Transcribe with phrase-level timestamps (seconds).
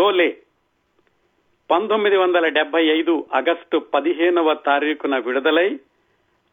[0.00, 0.36] షోలే.
[1.70, 5.80] పంతొమ్మిది వందల డెబ్బై ఐదు ఆగస్టు పదిహేనవ తారీఖున విడుదలై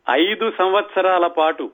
[0.10, 1.72] ఐదు సంవత్సరాల పాటు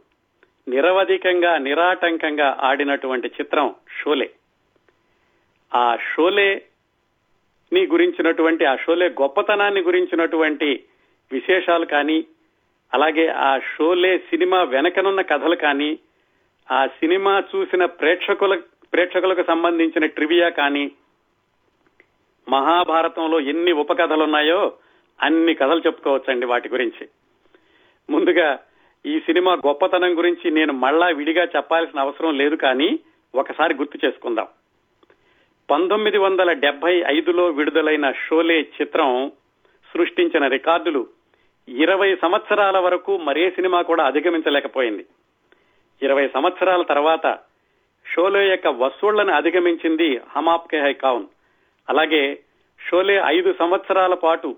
[0.70, 4.29] నిరవధికంగా నిరాటంకంగా ఆడినటువంటి చిత్రం షోలే.
[5.75, 6.62] ఆ షోలే
[7.71, 10.83] ని గురించినటువంటి ఆ షోలే గొప్పతనాన్ని గురించినటువంటి
[11.31, 12.25] విశేషాలు కానీ
[12.93, 15.99] అలాగే ఆ షోలే సినిమా వెనకనున్న కథలు కానీ
[16.71, 18.55] ఆ సినిమా చూసిన ప్రేక్షకుల
[18.93, 20.91] ప్రేక్షకులకు సంబంధించిన ట్రివియా కానీ
[22.50, 24.74] మహాభారతంలో ఎన్ని ఉపకథలున్నాయో
[25.21, 27.07] అన్ని కథలు చెప్పుకోవచ్చండి వాటి గురించి.
[28.10, 28.60] ముందుగా
[29.06, 33.00] ఈ సినిమా గొప్పతనం గురించి నేను మళ్ళా విడిగా చెప్పాల్సిన అవసరం లేదు కానీ
[33.36, 34.48] ఒకసారి గుర్తు చేసుకుందాం.
[35.72, 39.31] పంతొమ్మిది వందల డెబ్బై ఐదులో విడుదలైన షోలే చిత్రం
[39.94, 41.08] సృష్టించిన రికార్డులు
[41.67, 45.06] ఇరవై సంవత్సరాల వరకు మరే సినిమా కూడా అధిగమించలేకపోయింది.
[46.02, 47.39] ఇరవై సంవత్సరాల తర్వాత
[48.14, 51.25] షోలే యొక్క వసూళ్ళను అధిగమించింది హమాప్కే హై కౌన్
[51.89, 52.39] అలాగే
[52.89, 54.55] షోలే ఐదు సంవత్సరాల పాటు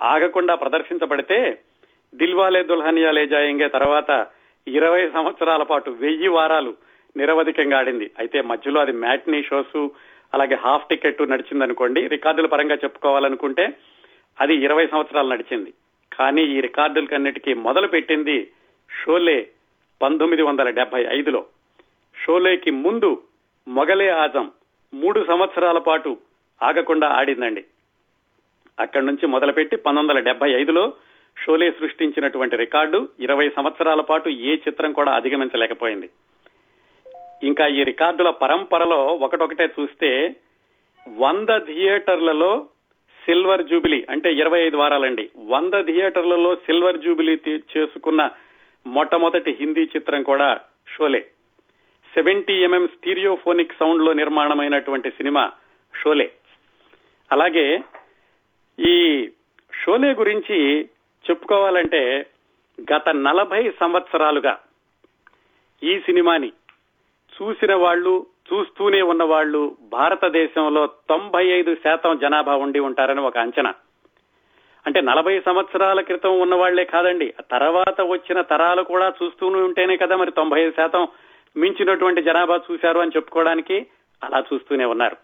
[0.00, 1.58] ఆగకుండా ప్రదర్శించబడితే
[2.14, 4.26] దిల్వాలే దుల్హనియా లే జాయింగే తర్వాత
[4.66, 6.74] ఇరవై సంవత్సరాల పాటు వెయ్యి వారాలు
[7.16, 8.10] నిరవధికంగా ఆడింది.
[8.18, 9.88] అయితే మధ్యలో అది మ్యాట్నీ షోస్
[10.34, 13.72] అలాగే హాఫ్ టికెట్ నడిచిందనుకోండి రికార్డుల పరంగా చెప్పుకోవాలనుకుంటే
[14.40, 15.74] అది ఇరవై సంవత్సరాలు నడిచింది.
[16.12, 18.50] కానీ ఈ రికార్డులకన్నిటికీ మొదలు పెట్టింది
[18.90, 19.48] షోలే
[20.02, 21.46] పంతొమ్మిది వందల డెబ్బై ఐదులో.
[22.24, 23.22] షోలేకి ముందు
[23.68, 24.50] మొగలే ఆజం
[24.94, 26.16] మూడు సంవత్సరాల పాటు
[26.62, 27.64] ఆగకుండా ఆడిందండి.
[28.80, 30.92] అక్కడి నుంచి మొదలుపెట్టి పంతొమ్మిది వందల డెబ్బై ఐదులో
[31.44, 36.10] షోలే సృష్టించినటువంటి రికార్డు ఇరవై సంవత్సరాల పాటు ఏ చిత్రం కూడా అధిగమించలేకపోయింది.
[37.42, 40.36] ఇంకా ఈ రికార్డుల పరంపరలో ఒకటొకటే చూస్తే
[41.08, 42.66] వంద థియేటర్లలో
[43.24, 45.30] సిల్వర్ జూబిలీ అంటే ఇరవై ఐదు వారాలండి.
[45.46, 48.30] వంద థియేటర్లలో సిల్వర్ జూబిలీ చేసుకున్న
[48.86, 50.60] మొట్టమొదటి హిందీ చిత్రం కూడా
[50.96, 51.20] షోలే.
[52.14, 55.52] సెవెంటీ ఎంఎం స్టీరియోఫోనిక్ సౌండ్లో నిర్మాణమైనటువంటి సినిమా
[56.02, 56.32] షోలే.
[57.32, 57.84] అలాగే
[58.78, 59.28] ఈ
[59.84, 60.84] షోలే గురించి
[61.30, 62.26] చెప్పుకోవాలంటే
[62.92, 64.58] గత నలభై సంవత్సరాలుగా
[65.82, 66.52] ఈ సినిమాని
[67.34, 73.74] చూసిన వాళ్ళు చూస్తూనే ఉన్న వాళ్ళు భారతదేశంలో తొంభై ఐదు శాతం జనాభా ఉండి ఉంటారని ఒక అంచనా.
[74.86, 80.60] అంటే నలభై సంవత్సరాల క్రితం ఉన్నవాళ్ళే కాదండి తర్వాత వచ్చిన తరాలు కూడా చూస్తూనే ఉంటేనే కదా మరి తొంభై
[80.60, 81.08] ఐదు శాతం
[81.56, 83.86] మించినటువంటి జనాభా చూశారు అని చెప్పుకోవడానికి
[84.24, 85.16] అలా చూస్తూనే ఉన్నారు.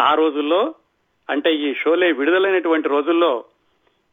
[0.00, 0.74] ఆ రోజుల్లో
[1.30, 3.44] అంటే ఈ షోలే విడుదలైనటువంటి రోజుల్లో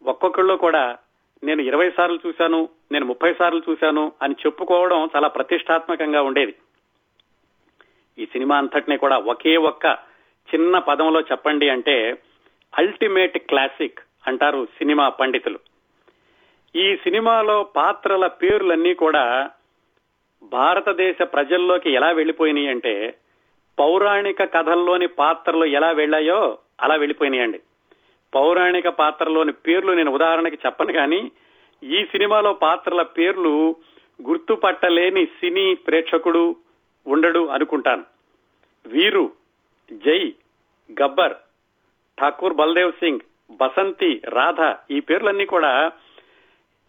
[0.05, 0.97] ఒక్కొక్కళ్ళు కూడా
[1.43, 6.55] నేను ఇరవై సార్లు చూశాను నేను ముప్పై సార్లు చూశాను అని చెప్పుకోవడం చాలా ప్రతిష్టాత్మకంగా ఉండేది.
[8.17, 9.97] ఈ సినిమా అంతటినీ కూడా ఒకే ఒక్క
[10.55, 12.17] చిన్న పదంలో చెప్పండి అంటే
[12.77, 15.59] అల్టిమేట్ క్లాసిక్ అంటారు సినిమా పండితులు.
[16.75, 19.49] ఈ సినిమాలో పాత్రల పేర్లన్నీ కూడా
[20.43, 23.17] భారతదేశ ప్రజల్లోకి ఎలా వెళ్ళిపోయినాయి అంటే
[23.79, 27.59] పౌరాణిక కథల్లోని పాత్రలు ఎలా వెళ్ళాయో అలా వెళ్ళిపోయినాయండి.
[28.35, 31.31] పౌరాణిక పాత్రలోని పేర్లు నేను ఉదాహరణకి చెప్పను కానీ
[31.83, 33.75] ఈ సినిమాలో పాత్రల పేర్లు
[34.21, 36.55] గుర్తుపట్టలేని సినీ ప్రేక్షకుడు
[37.07, 38.03] ఉండడు అనుకుంటాను.
[38.85, 39.31] వీరు
[39.93, 40.33] జై
[41.01, 41.33] గబ్బర్
[42.21, 43.19] ఠాకూర్ బల్దేవ్ సింగ్
[43.51, 45.91] బసంతి రాధ ఈ పేర్లన్నీ కూడా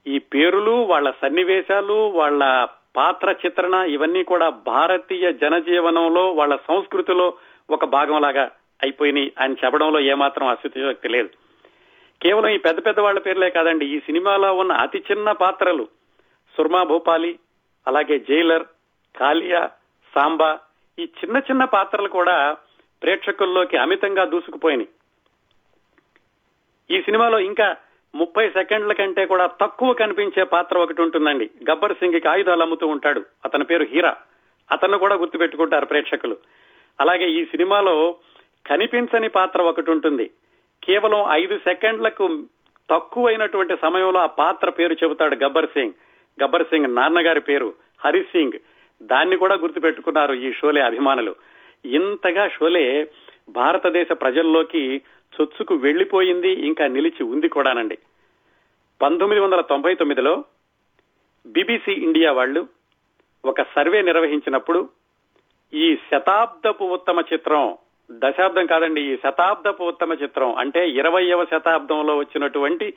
[0.07, 7.35] ఈ పేర్లు వాళ్ళ సన్నివేశాలు వాళ్ళ పాత్ర చిత్రణ ఇవన్నీ కూడా భారతీయ జనజీవనంలో వాళ్ళ సంస్కృతిలో
[7.71, 8.51] ఒక భాగంలాగా
[8.83, 11.29] అయిపోయినాయి అని చెప్పడంలో ఏమాత్రం అస్తిత్వశక్తి లేదు.
[12.23, 15.89] కేవలం ఈ పెద్ద పెద్ద వాళ్ళ పేర్లే కాదండి ఈ సినిమాలో ఉన్న అతి చిన్న పాత్రలు
[16.57, 17.39] సుర్మా భూపాలి
[17.87, 18.65] అలాగే జైలర్
[19.17, 19.71] కాలియా
[20.15, 20.59] సాంబా
[20.99, 22.57] ఈ చిన్న చిన్న పాత్రలు కూడా
[23.03, 24.89] ప్రేక్షకుల్లోకి అమితంగా దూసుకుపోయినాయి.
[26.99, 27.77] ఈ సినిమాలో ఇంకా
[28.15, 31.51] ముప్పై సెకండ్ల కంటే కూడా తక్కువ కనిపించే పాత్ర ఒకటి ఉంటుందండి.
[31.71, 33.25] గబ్బర్ సింగ్కి ఆయుధాలు అమ్ముతూ ఉంటాడు.
[33.45, 34.17] అతని పేరు హీరా.
[34.71, 36.37] అతను కూడా గుర్తుపెట్టుకుంటారు ప్రేక్షకులు.
[37.01, 38.17] అలాగే ఈ సినిమాలో
[38.67, 40.31] కనిపించని పాత్ర ఒకటి ఉంటుంది
[40.85, 42.43] కేవలం ఐదు సెకండ్లకు
[42.91, 45.93] తక్కువైనటువంటి సమయంలో ఆ పాత్ర పేరు చెబుతాడు గబ్బర్ సింగ్.
[46.45, 48.59] గబ్బర్ సింగ్ నాన్నగారి పేరు హరి సింగ్.
[49.03, 51.37] దాన్ని కూడా గుర్తుపెట్టుకున్నారు ఈ షోలే అభిమానులు.
[51.85, 53.11] ఇంతగా షోలే
[53.49, 55.03] భారతదేశ ప్రజల్లోకి
[55.41, 57.99] చొచ్చుకు వెళ్ళిపోయింది ఇంకా నిలిచి ఉంది కూడానండి.
[59.03, 60.45] పంతొమ్మిది వందల తొంభై తొమ్మిదిలో
[61.47, 62.69] బీబీసీ ఇండియా వాళ్ళు
[63.45, 64.89] ఒక సర్వే నిర్వహించినప్పుడు
[65.75, 67.77] ఈ శతాబ్దపు ఉత్తమ చిత్రం
[68.11, 70.55] దశాబ్దం కాదండి ఈ శతాబ్దపు ఉత్తమ చిత్రం.
[70.55, 72.95] అంటే ఇరవయవ శతాబ్దంలో వచ్చినటువంటి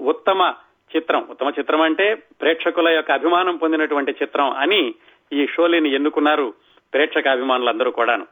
[0.00, 0.54] ఉత్తమ
[0.96, 1.26] చిత్రం.
[1.30, 4.94] ఉత్తమ చిత్రం అంటే ప్రేక్షకుల యొక్క అభిమానం పొందినటువంటి చిత్రం అని
[5.32, 6.54] ఈ షోలేని ఎన్నుకున్నారు
[6.94, 8.26] ప్రేక్షక అభిమానులందరూ కూడాను.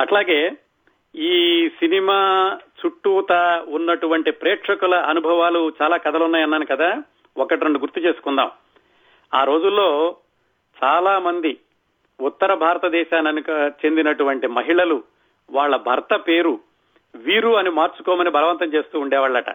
[0.00, 0.52] అట్లాగే
[1.16, 3.32] ఈ సినిమా చుట్టూత
[3.68, 7.02] ఉన్నటువంటి ప్రేక్షకుల అనుభవాలు చాలా కథలున్నాయన్నాను కదా.
[7.36, 8.50] ఒకటి రెండు గుర్తు చేసుకుందాం.
[9.34, 10.16] ఆ రోజుల్లో
[10.84, 11.56] చాలా మంది
[12.20, 15.02] ఉత్తర భారతదేశానికి చెందినటువంటి మహిళలు
[15.50, 16.60] వాళ్ళ భర్త పేరు
[17.16, 19.50] వీరు అని మార్చుకోమని బలవంతం చేస్తూ ఉండేవాళ్ళట.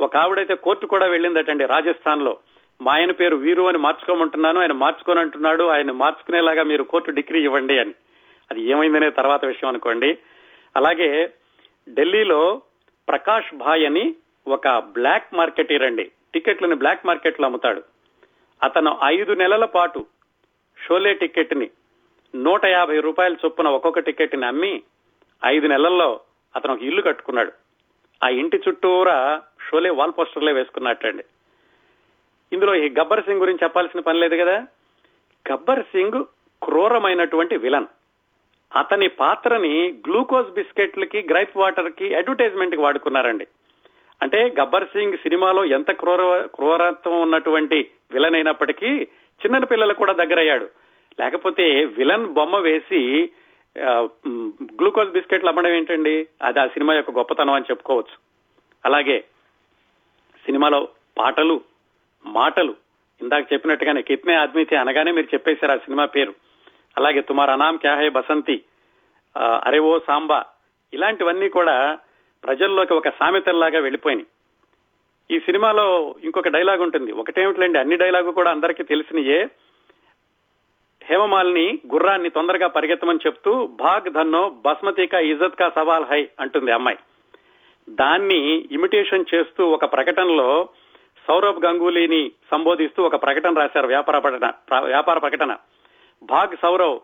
[0.00, 2.38] ఒక ఆవిడైతే కోర్టు కూడా వెళ్ళిందటండి రాజస్థాన్లో
[2.82, 7.78] మా ఆయన పేరు వీరు అని మార్చుకోమంటున్నాను ఆయన మార్చుకొని అంటున్నాడు ఆయన మార్చుకునేలాగా మీరు కోర్టు డిగ్రీ ఇవ్వండి
[7.78, 7.94] అని.
[8.50, 10.18] అది ఏమైందనే తర్వాత విషయం అనుకోండి.
[10.76, 11.32] అలాగే
[11.90, 12.62] ఢిల్లీలో
[13.08, 14.14] ప్రకాష్ భాయ్ అని
[14.48, 16.10] ఒక బ్లాక్ మార్కెటీర్ అండి.
[16.34, 17.82] టికెట్లను బ్లాక్ మార్కెట్లో అమ్ముతాడు.
[18.62, 20.06] అతను ఐదు నెలల పాటు
[20.86, 21.70] షోలే టికెట్ని
[22.34, 24.82] నూట యాభై రూపాయల చొప్పున ఒక్కొక్క టికెట్ని అమ్మి
[25.44, 26.20] ఐదు నెలల్లో
[26.56, 27.52] అతను ఒక ఇల్లు కట్టుకున్నాడు.
[28.24, 31.24] ఆ ఇంటి చుట్టూరా షోలే వాల్ పోస్టర్లే వేసుకున్నట్టండి.
[32.52, 34.66] ఇందులో ఈ గబ్బర్ సింగ్ గురించి చెప్పాల్సిన పని లేదు కదా?
[35.52, 36.24] గబ్బర్ సింగ్
[36.62, 37.86] క్రూరమైనటువంటి విలన్.
[38.76, 43.46] అతని పాత్రని గ్లూకోజ్ బిస్కెట్లకి గ్రైప్ వాటర్కి అడ్వర్టైజ్మెంట్కి వాడుకున్నారండి.
[44.22, 48.88] అంటే గబ్బర్ సింగ్ సినిమాలో ఎంత క్రూర క్రూరత్వం ఉన్నటువంటి విలన్ అయినప్పటికీ
[49.42, 50.81] చిన్న పిల్లలు కూడా దగ్గరయ్యాడు.
[51.20, 51.64] లేకపోతే
[51.98, 53.00] విలన్ బొమ్మ వేసి
[54.78, 56.14] గ్లూకోజ్ బిస్కెట్లు అమ్మడం ఏంటండి?
[56.42, 58.16] అది ఆ సినిమా యొక్క గొప్పతనం అని చెప్పుకోవచ్చు.
[58.84, 59.18] అలాగే
[60.44, 60.80] సినిమాలో
[61.18, 61.56] పాటలు
[62.24, 62.74] మాటలు
[63.20, 66.34] ఇందాక చెప్పినట్టుగానే కిత్నే ఆద్మీతే అనగానే మీరు చెప్పేశారు ఆ సినిమా పేరు.
[66.96, 68.56] అలాగే తుమార్ అనామ్ క్యాహే బసంతి
[69.36, 70.40] అరే ఓ సాంబా
[70.92, 71.98] ఇలాంటివన్నీ కూడా
[72.44, 74.26] ప్రజల్లోకి ఒక సామెతల్లాగా వెళ్ళిపోయినాయి.
[75.30, 77.10] ఈ సినిమాలో ఇంకొక డైలాగ్ ఉంటుంది.
[77.12, 79.38] ఒకటేమిటండి అన్ని డైలాగు కూడా అందరికీ తెలిసినయే.
[81.04, 86.98] హేమమాలిని గుర్రాన్ని తొందరగా పరిగెత్తమని చెప్తూ భాగ్ ధన్నో బస్మతికా ఇజ్జత్ కా సవాల్ హై అంటుంది అమ్మాయి.
[87.88, 90.68] దాన్ని ఇమిటేషన్ చేస్తూ ఒక ప్రకటనలో
[91.28, 95.56] సౌరభ్ గంగూలీని సంబోధిస్తూ ఒక ప్రకటన రాశారు వ్యాపార ప్రకటన వ్యాపార ప్రకటన.
[96.22, 97.00] భాగ్ సౌరవ్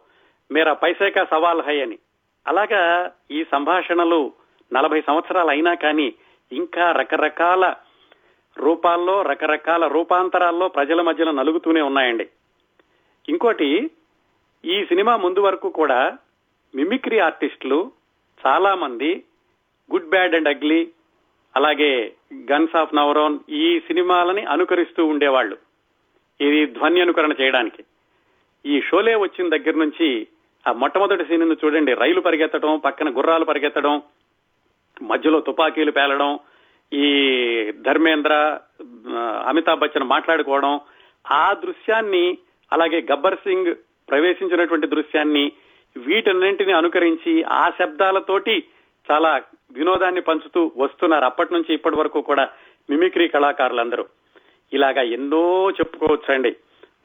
[0.52, 1.98] మేరా పైసేకా సవాల్ హై అని.
[2.46, 4.32] అలాగా ఈ సంభాషణలు
[4.72, 6.14] నలభై సంవత్సరాలు అయినా కానీ
[6.52, 7.74] ఇంకా రకరకాల
[8.58, 12.28] రూపాల్లో రకరకాల రూపాంతరాల్లో ప్రజల మధ్యలో నలుగుతూనే ఉన్నాయండి.
[13.28, 13.90] ఇంకోటి
[14.64, 16.19] ఈ సినిమా ముందు వరకు కూడా
[16.75, 17.92] మిమిక్రీ ఆర్టిస్టులు
[18.46, 19.25] చాలా మంది
[19.92, 20.88] గుడ్ బ్యాడ్ అండ్ అగ్లీ
[21.54, 22.12] అలాగే
[22.52, 25.56] గన్స్ ఆఫ్ నవరోన్ ఈ సినిమాలని అనుకరిస్తూ ఉండేవాళ్ళు
[26.40, 27.84] ఇది ధ్వని అనుకరణ చేయడానికి.
[28.66, 30.26] ఈ షోలే వచ్చిన దగ్గర నుంచి
[30.66, 31.94] ఆ మొట్టమొదటి సీన్ను చూడండి.
[31.94, 34.02] రైలు పరిగెత్తడం పక్కన గుర్రాలు పరిగెత్తడం
[35.02, 36.38] మధ్యలో తుపాకీలు పేలడం
[36.92, 37.06] ఈ
[37.72, 38.60] ధర్మేంద్ర
[39.46, 40.80] అమితాబ్ బచ్చన్ మాట్లాడుకోవడం
[41.30, 42.38] ఆ దృశ్యాన్ని
[42.72, 43.74] అలాగే గబ్బర్ సింగ్
[44.10, 45.52] ప్రవేశించినటువంటి దృశ్యాన్ని
[45.96, 48.64] వీటన్నింటిని అనుకరించి ఆ శబ్దాలతోటి
[49.10, 49.42] చాలా
[49.72, 51.24] వినోదాన్ని పంచుతూ వస్తున్నారు.
[51.24, 52.48] అప్పటి నుంచి ఇప్పటి వరకు కూడా
[52.90, 54.06] మిమిక్రీ కళాకారులందరూ.
[54.72, 56.56] ఇలాగా ఎన్నో చెప్పుకోవచ్చండి.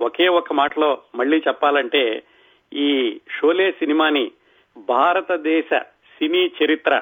[0.01, 2.23] ఒకే ఒక్క మాటలో మళ్ళీ చెప్పాలంటే
[2.73, 4.31] ఈ షోలే సినిమాని
[4.77, 5.79] భారతదేశ
[6.17, 7.01] సినీ చరిత్ర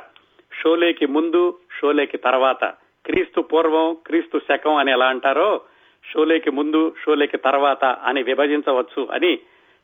[0.61, 2.65] షోలేకి ముందు షోలేకి తర్వాత
[3.05, 5.61] క్రీస్తు పూర్వం క్రీస్తు శకం అని ఎలా అంటారో
[6.05, 9.37] షోలేకి ముందు షోలేకి తర్వాత అని విభజించవచ్చు అని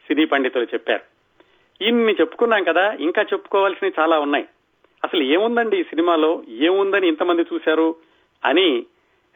[0.07, 1.03] సినీ పండితులు చెప్పారు.
[1.83, 4.45] ఇన్ని చెప్పుకున్నాం కదా ఇంకా చెప్పుకోవాల్సినవి చాలా ఉన్నాయి.
[5.03, 6.43] అసలు ఏముందండి ఈ సినిమాలో?
[6.49, 7.95] ఏముందని ఇంతమంది చూశారు?
[8.45, 8.85] అని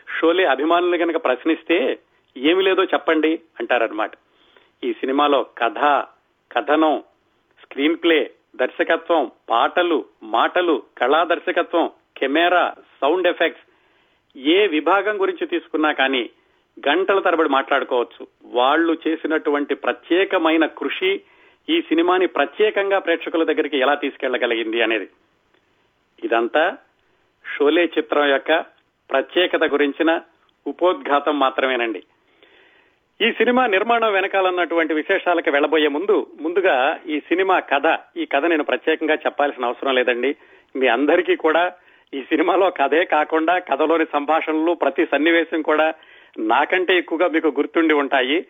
[0.07, 2.00] షోలే అభిమానులు కనుక ప్రశ్నిస్తే
[2.38, 4.12] ఏమి లేదో చెప్పండి అంటారనమాట
[4.84, 5.80] ఈ సినిమాలో కథ
[6.51, 7.04] కథనం
[7.63, 13.66] స్క్రీన్ ప్లే దర్శకత్వం పాటలు మాటలు కళా దర్శకత్వం కెమెరా సౌండ్ ఎఫెక్ట్స్
[14.38, 16.30] ఏ విభాగం గురించి తీసుకున్నా కానీ
[16.79, 18.27] గంటల తరబడి మాట్లాడుకోవచ్చు.
[18.45, 21.21] వాళ్ళు చేసినటువంటి ప్రత్యేకమైన కృషి
[21.69, 25.07] ఈ సినిమాని ప్రత్యేకంగా ప్రేక్షకుల దగ్గరికి ఎలా తీసుకెళ్ళగలిగింది అనేది.
[26.23, 26.77] ఇదంతా
[27.57, 28.60] షోలే చిత్రం యొక్క
[29.12, 30.22] ప్రత్యేకత గురించిన
[30.67, 32.03] ఉపోద్ఘాతం మాత్రమేనండి.
[33.22, 39.13] ఈ సినిమా నిర్మాణం వెనకాలన్నటువంటి విశేషాలకు వెళ్ళబోయే ముందు ముందుగా ఈ సినిమా కథ ఈ కథ నేను ప్రత్యేకంగా
[39.13, 40.36] చెప్పాల్సిన అవసరం లేదండి.
[40.75, 41.74] మీ అందరికీ కూడా
[42.13, 45.93] ఈ సినిమాలో కథే కాకుండా కథలోని సంభాషణలు ప్రతి సన్నివేశం కూడా
[46.39, 48.45] నాకంటే ఎక్కువగా మీకు గుర్తుండి ఉంటాయి.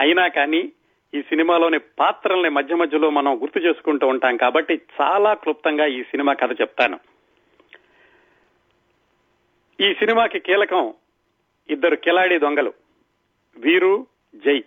[0.00, 0.72] అయినా కానీ
[1.14, 6.60] ఈ సినిమాలోని పాత్రల్ని మధ్య మధ్యలో మనం గుర్తు చేసుకుంటూ ఉంటాం కాబట్టి చాలా క్లుప్తంగా ఈ సినిమా కథ
[6.60, 7.00] చెప్తాను.
[9.80, 10.94] ఈ సినిమాకి కీలకం
[11.70, 12.72] ఇద్దరు కిలాడి దొంగలు.
[13.58, 14.64] వీరు జై.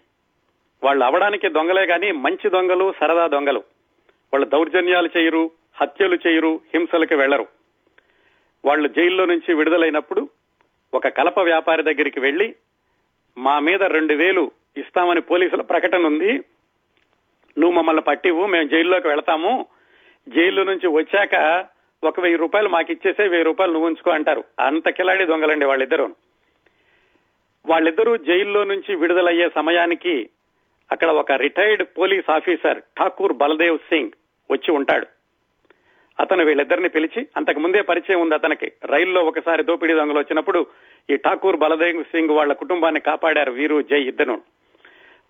[0.83, 3.59] వాళ్ళు అవడానికి దొంగలే గాని మంచి దొంగలు సరదా దొంగలు.
[4.33, 7.47] వాళ్ళు దౌర్జన్యాలు చేయరు హత్యలు చేయరు హింసలకు వెళ్ళరు
[8.65, 10.29] వాళ్ళు జైల్లో నుంచి విడుదలైనప్పుడు
[10.93, 12.55] ఒక కలప వ్యాపారి దగ్గరికి వెళ్ళి
[13.37, 16.33] మా మీద రెండు వేలు ఇస్తామని పోలీసుల ప్రకటన ఉంది.
[17.57, 19.65] నువ్వు మమ్మల్ని పట్టివు మేము జైల్లోకి వెళతాము.
[20.29, 21.65] జైల్లో నుంచి వచ్చాక
[22.03, 24.43] ఒక వెయ్యి రూపాయలు మాకు ఇచ్చేసే వెయ్యి రూపాయలు నువ్వు ఉంచుకో అంటారు.
[24.59, 26.15] అంత కిలాడి దొంగలండి వాళ్ళిద్దరూ.
[27.65, 30.29] వాళ్ళిద్దరూ జైల్లో నుంచి విడుదలయ్యే సమయానికి
[30.91, 34.11] అక్కడ ఒక retired police officer Thakur Baldev Singh
[34.51, 35.07] వచ్చి ఉంటాడు.
[36.19, 38.71] అతను వీళ్ళిద్దరిని పిలిచి అంతకు ముందే పరిచయం ఉంది అతనికి.
[38.85, 40.67] రైల్లో ఒకసారి దోపిడీ దొంగలు వచ్చినప్పుడు
[41.09, 44.41] ఈ ఠాకూర్ బలదేవ్ సింగ్ వాళ్ళ కుటుంబాన్ని కాపాడారు వీరు జై ఇద్దరు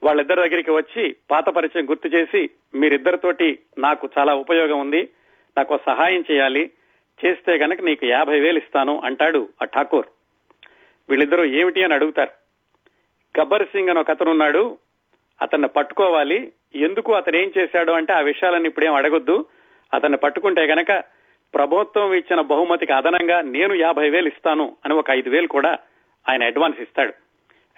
[0.03, 5.10] వాళ్ళిద్దరి దగ్గరికి వచ్చి పాత పరిచయం గుర్తు చేసి మీరిద్దరితోటి నాకు చాలా ఉపయోగం ఉంది.
[5.58, 6.72] నాకు సహాయం చేయాలి.
[7.25, 10.05] చేస్తే గనక నీకు యాభై వేలు ఇస్తాను అంటాడు ఆ ఠాకూర్.
[11.10, 12.31] వీళ్ళిద్దరూ ఏమిటి అని అడుగుతారు.
[13.41, 14.77] గబ్బర్ సింగ్ అని ఒక అతను ఉన్నాడు.
[15.41, 16.53] అతన్ని పట్టుకోవాలి.
[16.75, 19.46] ఎందుకు అతను ఏం చేశాడు అంటే ఆ విషయాలను ఇప్పుడేం అడగొద్దు.
[19.93, 21.03] అతన్ని పట్టుకుంటే గనక
[21.53, 25.77] ప్రభుత్వం ఇచ్చిన బహుమతికి అదనంగా నేను యాభై వేలు ఇస్తాను అని ఒక ఐదు వేలు కూడా
[26.29, 27.13] ఆయన అడ్వాన్స్ ఇస్తాడు.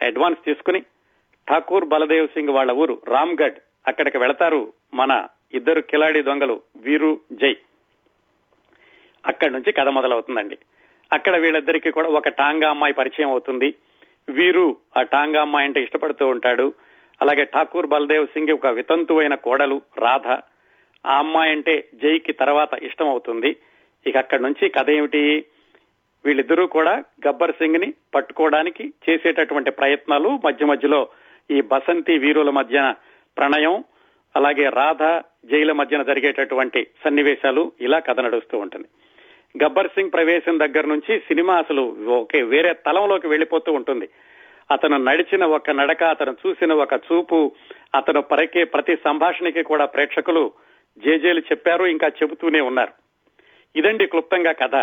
[0.06, 0.82] అడ్వాన్స్ తీసుకుని
[1.50, 3.56] ఠాకూర్ బలదేవ్ సింగ్ వాళ్ళ ఊరు రామ్గఢ్
[3.88, 7.58] అక్కడికి వెళతారు మన ఇద్దరు కిలాడి దొంగలు వీరు జై.
[9.28, 10.58] అక్కడి నుంచి కథ మొదలవుతుందండి.
[11.14, 13.76] అక్కడ వీళ్ళిద్దరికీ కూడా ఒక టాంగా అమ్మాయి పరిచయం అవుతుంది.
[14.30, 16.74] వీరు ఆ టాంగా అమ్మాయి అంటే ఇష్టపడుతూ ఉంటాడు.
[17.22, 20.40] అలాగే ఠాకూర్ బలదేవ్ సింగ్ ఒక వితంతువైన కోడలు రాధ.
[21.06, 23.58] ఆ అమ్మాయి అంటే జైకి తర్వాత ఇష్టం అవుతుంది
[24.08, 25.46] ఇక అక్కడి నుంచి కథ ఏమిటి?
[26.26, 31.10] వీళ్ళిద్దరూ కూడా గబ్బర్ సింగ్ని పట్టుకోవడానికి చేసేటటువంటి ప్రయత్నాలు మధ్య మధ్యలో
[31.52, 32.96] ఈ బసంతి వీరుల మధ్యన
[33.38, 33.84] ప్రణయం
[34.36, 35.04] అలాగే రాధ
[35.46, 38.88] జైల మధ్యన జరిగేటటువంటి సన్నివేశాలు ఇలా కథ నడుస్తూ ఉంటుంది.
[39.64, 44.10] గబ్బర్ సింగ్ ప్రవేశం దగ్గర నుంచి సినిమా అసలు ఓకే వేరే తలంలోకి వెళ్ళిపోతూ ఉంటుంది.
[44.72, 47.52] అతను నడిచిన ఒక నడక అతను చూసిన ఒక చూపు
[47.96, 50.52] అతను పరకే ప్రతి సంభాషణకి కూడా ప్రేక్షకులు
[50.98, 52.94] జేజేలు చెప్పారు ఇంకా చెబుతూనే ఉన్నారు.
[53.76, 54.76] ఇదండి క్లుప్తంగా కథ.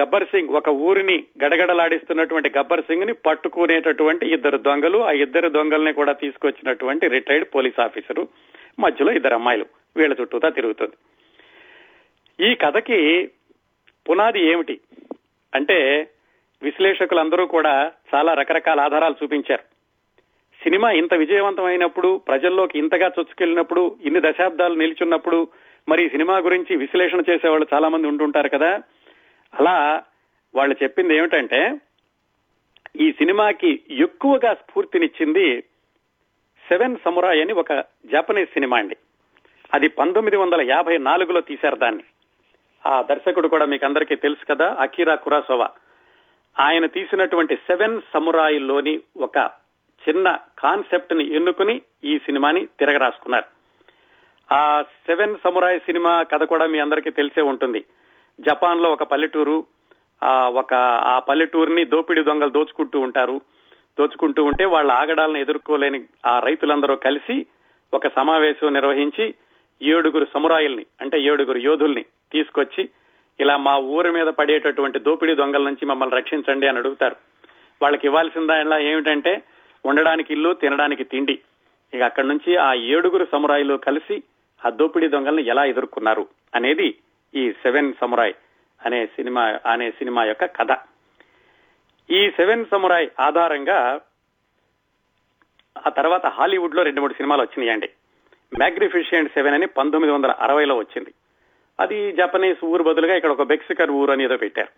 [0.00, 7.08] గబ్బర్ సింగ్ ఒక ఊరిని గడగడలాడిస్తున్నటువంటి గబ్బర్ సింగ్ని పట్టుకునేటటువంటి ఇద్దరు దొంగలు ఆ ఇద్దరు దొంగల్ని కూడా తీసుకొచ్చినటువంటి
[7.08, 8.28] రిటైర్డ్ పోలీస్ ఆఫీసరు
[8.78, 9.66] మధ్యలో ఇద్దరు అమ్మాయిలు.
[9.96, 10.92] వీళ్ళ చుట్టూతా తిరుగుతుంది.
[12.50, 13.30] ఈ కథకి
[14.10, 14.80] పునాది ఏమిటి?
[15.54, 16.08] అంటే
[16.62, 19.77] విశ్లేషకులందరూ కూడా చాలా రకరకాల ఆధారాలు చూపించారు.
[20.62, 25.48] సినిమా ఇంత విజయవంతమైనప్పుడు ప్రజల్లోకి ఇంతగా చొచ్చుకెళ్ళినప్పుడు ఇన్ని దశాబ్దాలు నిలిచున్నప్పుడు
[25.88, 28.82] మరి ఈ సినిమా గురించి విశ్లేషణ చేసేవాళ్ళు చాలా మంది ఉంటుంటారు కదా.
[29.60, 30.02] అలా
[30.54, 31.80] వాళ్ళు చెప్పింది ఏమిటంటే
[33.00, 35.60] ఈ సినిమాకి ఎక్కువగా స్ఫూర్తినిచ్చింది
[36.68, 37.72] సెవెన్ సమురాయ్ అని ఒక
[38.12, 38.96] జపనీస్ సినిమా అండి.
[39.74, 42.02] అది పంతొమ్మిది వందల యాభై నాలుగులో తీశారు దాన్ని.
[42.86, 45.70] ఆ దర్శకుడు కూడా మీకు అందరికీ తెలుసు కదా అకీరా కురాసోవా
[46.60, 49.38] ఆయన తీసినటువంటి సెవెన్ సమురాయిలోని ఒక
[50.08, 53.44] చిన్న కాన్సెప్ట్ని ఎన్నుకుని ఈ సినిమాని తిరగరాసుకున్నారు.
[54.54, 57.84] ఆ సెవెన్ సమురాయ్ సినిమా కథ కూడా మీ అందరికీ తెలిసే ఉంటుంది.
[58.40, 59.66] జపాన్లో ఒక పల్లెటూరు
[60.22, 60.74] ఆ ఒక
[61.04, 63.40] ఆ పల్లెటూరుని దోపిడీ దొంగలు దోచుకుంటూ ఉంటారు.
[63.98, 67.46] దోచుకుంటూ ఉంటే వాళ్ళ ఆగడాలను ఎదుర్కోలేని ఆ రైతులందరూ కలిసి
[67.94, 69.34] ఒక సమావేశం నిర్వహించి
[69.82, 72.88] ఏడుగురు సమురాయిల్ని అంటే ఏడుగురు యోధుల్ని తీసుకొచ్చి
[73.40, 77.16] ఇలా మా ఊరి మీద పడేటటువంటి దోపిడీ దొంగల నుంచి మమ్మల్ని రక్షించండి అని అడుగుతారు.
[77.82, 79.42] వాళ్ళకి ఇవ్వాల్సిందా దానిలా ఏమిటంటే
[79.84, 81.38] ఉండడానికి ఇల్లు తినడానికి తిండి.
[81.94, 84.22] ఇక అక్కడి నుంచి ఆ ఏడుగురు సమురాయిలు కలిసి
[84.66, 86.94] ఆ దోపిడీ దొంగల్ని ఎలా ఎదుర్కొన్నారు అనేది
[87.34, 88.34] ఈ సెవెన్ సమురాయ్
[88.86, 90.76] అనే సినిమా అనే సినిమా యొక్క కథ.
[92.10, 94.00] ఈ సెవెన్ సమురాయ్ ఆధారంగా
[95.86, 97.90] ఆ తర్వాత హాలీవుడ్లో రెండు మూడు సినిమాలు వచ్చినాయండి.
[98.58, 101.14] మ్యాగ్నిఫిషియంట్ సెవెన్ అని పంతొమ్మిది వందల అరవైలో వచ్చింది.
[101.80, 104.68] అది జపనీస్ ఊరు బదులుగా ఇక్కడ ఒక బెక్సికర్ ఊరు అని ఏదో పెట్టారు.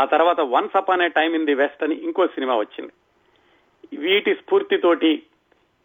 [0.00, 2.92] ఆ తర్వాత వన్స్ అప్ అనే టైమ్ ఇన్ ది వెస్ట్ అని ఇంకో సినిమా వచ్చింది.
[3.92, 5.22] వీటి స్ఫూర్తితోటి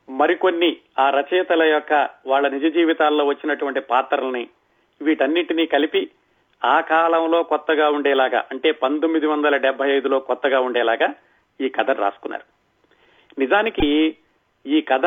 [0.10, 4.50] మరికొన్ని ఆ రచయితల యొక్క వాళ్ళ నిజ జీవితాల్లో వచ్చినటువంటి పాత్రల్ని
[5.02, 6.10] వీటన్నిటినీ కలిపి
[6.66, 11.14] ఆ కాలంలో కొత్తగా ఉండేలాగా అంటే పంతొమ్మిది వందల డెబ్బై ఐదులో కొత్తగా ఉండేలాగా
[11.62, 12.44] ఈ కథ రాసుకున్నారు.
[13.40, 14.16] నిజానికి
[14.66, 15.06] ఈ కథ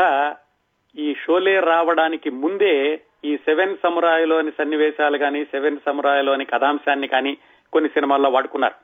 [0.98, 7.36] ఈ షోలే రావడానికి ముందే ఈ సెవెన్ సమురాయిలోని సన్నివేశాలు కానీ సెవెన్ సమురాయిలోని కథాంశాన్ని కానీ
[7.72, 8.74] కొన్ని సినిమాల్లో వాడుకున్నారు.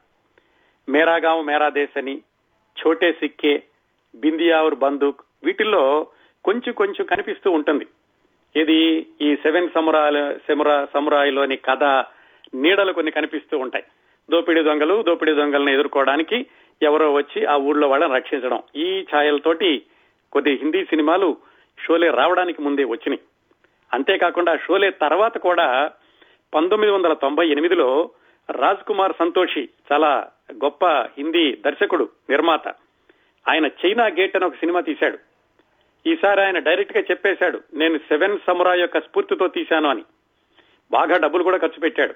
[0.90, 2.22] మేరాగాం మేరా దేశ్ అని
[2.78, 3.62] ఛోటే సిక్కే
[4.14, 6.06] బిందియావర్ బందూక్ వీటిల్లో
[6.44, 7.86] కొంచెం కొంచెం కనిపిస్తూ ఉంటుంది.
[8.56, 11.84] ఇది ఈ సెవెన్ సమురాల సెమురా సమురాయిలోని కథ
[12.54, 13.84] నీడలు కొన్ని కనిపిస్తూ ఉంటాయి.
[14.30, 16.46] దోపిడీ దొంగలు దోపిడీ దొంగలను ఎదుర్కోవడానికి
[16.82, 18.62] ఎవరో వచ్చి ఆ ఊళ్ళో వాళ్ళని రక్షించడం.
[18.76, 19.82] ఈ ఛాయలతోటి
[20.32, 21.36] కొద్ది హిందీ సినిమాలు
[21.84, 23.20] షోలే రావడానికి ముందే వచ్చినాయి.
[23.92, 25.90] అంతేకాకుండా షోలే తర్వాత కూడా
[26.54, 28.10] పంతొమ్మిది వందల తొంభై ఎనిమిదిలో
[28.50, 32.68] రాజ్ కుమార్ సంతోషి చాలా గొప్ప హిందీ దర్శకుడు నిర్మాత.
[33.48, 35.18] ఆయన చైనా గేట్ అని ఒక సినిమా తీశాడు.
[36.06, 40.04] ఈసారి ఆయన డైరెక్ట్గా చెప్పేశాడు నేను సెవెన్ సమురా యొక్క స్ఫూర్తితో తీశాను అని.
[40.90, 42.14] బాగా డబ్బులు కూడా ఖర్చు పెట్టాడు.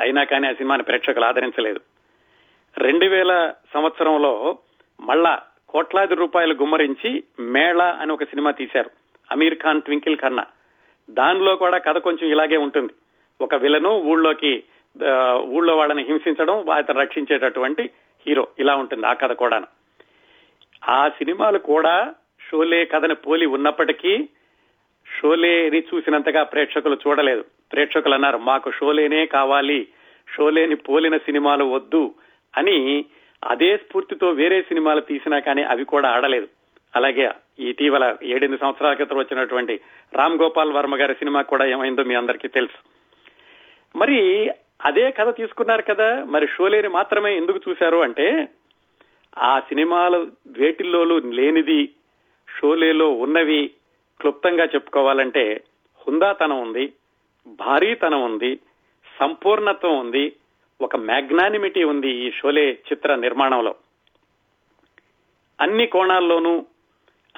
[0.00, 1.80] అయినా కానీ ఆ సినిమాని ప్రేక్షకులు ఆదరించలేదు.
[2.76, 4.58] రెండు వేల సంవత్సరంలో
[5.00, 8.90] మళ్ళా కోట్లాది రూపాయలు గుమ్మరించి మేళా అని ఒక సినిమా తీశారు
[9.32, 10.46] అమీర్ ఖాన్ ట్వింకిల్ ఖన్నా.
[11.10, 12.92] దానిలో కూడా కథ కొంచెం ఇలాగే ఉంటుంది.
[13.40, 14.64] ఒక విలను ఊళ్ళోకి
[15.44, 17.90] ఊళ్ళో వాళ్ళని హింసించడం అతను రక్షించేటటువంటి
[18.26, 18.48] హీరో.
[18.58, 19.66] ఇలా ఉంటుంది ఆ కథ కూడాను.
[20.88, 22.14] ఆ సినిమాలు కూడా
[22.50, 24.28] షోలే కథని పోలి ఉన్నప్పటికీ
[25.20, 27.44] షోలేని చూసినంతగా ప్రేక్షకులు చూడలేదు.
[27.72, 29.88] ప్రేక్షకులు అన్నారు మాకు షోలేనే కావాలి.
[30.36, 32.14] షోలేని పోలిన సినిమాలు వద్దు
[32.56, 33.04] అని
[33.44, 36.48] అదే స్ఫూర్తితో వేరే సినిమాలు తీసినా కానీ అవి కూడా ఆడలేదు.
[36.96, 39.80] అలాగే ఇటీవల ఏడెనిమిది సంవత్సరాల క్రితం వచ్చినటువంటి
[40.14, 42.78] రామ్ గోపాల్ వర్మ గారి సినిమా కూడా ఏమైందో మీ అందరికీ తెలుసు.
[43.98, 44.50] మరి
[44.84, 48.48] అదే కథ తీసుకున్నారు కదా మరి షోలేని మాత్రమే ఎందుకు చూశారు అంటే
[49.38, 51.88] ఆ సినిమాలు వేటిల్లోనూ లేనిది
[52.58, 53.70] షోలేలో ఉన్నవి
[54.20, 55.64] క్లుప్తంగా చెప్పుకోవాలంటే
[56.08, 56.92] హుందాతనం ఉంది
[57.46, 58.58] భారీతనం ఉంది
[59.20, 60.36] సంపూర్ణత్వం ఉంది
[60.80, 63.74] ఒక మ్యాగ్నానిమిటీ ఉంది ఈ షోలే చిత్ర నిర్మాణంలో.
[65.60, 66.66] అన్ని కోణాల్లోనూ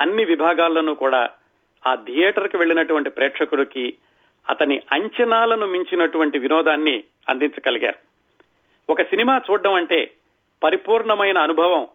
[0.00, 1.30] అన్ని విభాగాల్లోనూ కూడా
[1.86, 3.94] ఆ థియేటర్కి వెళ్ళినటువంటి ప్రేక్షకుడికి
[4.50, 7.98] అతని అంచనాలను మించినటువంటి వినోదాన్ని అందించగలిగారు.
[8.92, 10.10] ఒక సినిమా చూడడం అంటే
[10.62, 11.88] పరిపూర్ణమైన అనుభవం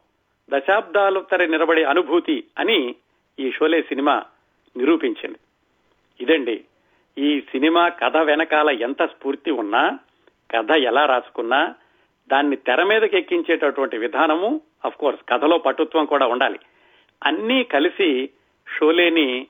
[0.50, 2.96] దశాబ్దాలు తర నిలబడే అనుభూతి అని
[3.40, 4.24] ఈ షోలే సినిమా
[4.78, 5.38] నిరూపించింది.
[6.22, 6.64] ఇదండి
[7.18, 10.00] ఈ సినిమా కథ వెనకాల ఎంత స్ఫూర్తి ఉన్నా
[10.52, 11.76] కథ ఎలా రాసుకున్నా
[12.32, 16.60] దాన్ని తెర మీదకి ఎక్కించేటటువంటి విధానము అఫ్ కోర్స్ కథలో పటుత్వం కూడా ఉండాలి.
[17.24, 18.30] అన్నీ కలిసి
[18.80, 19.48] షోలేని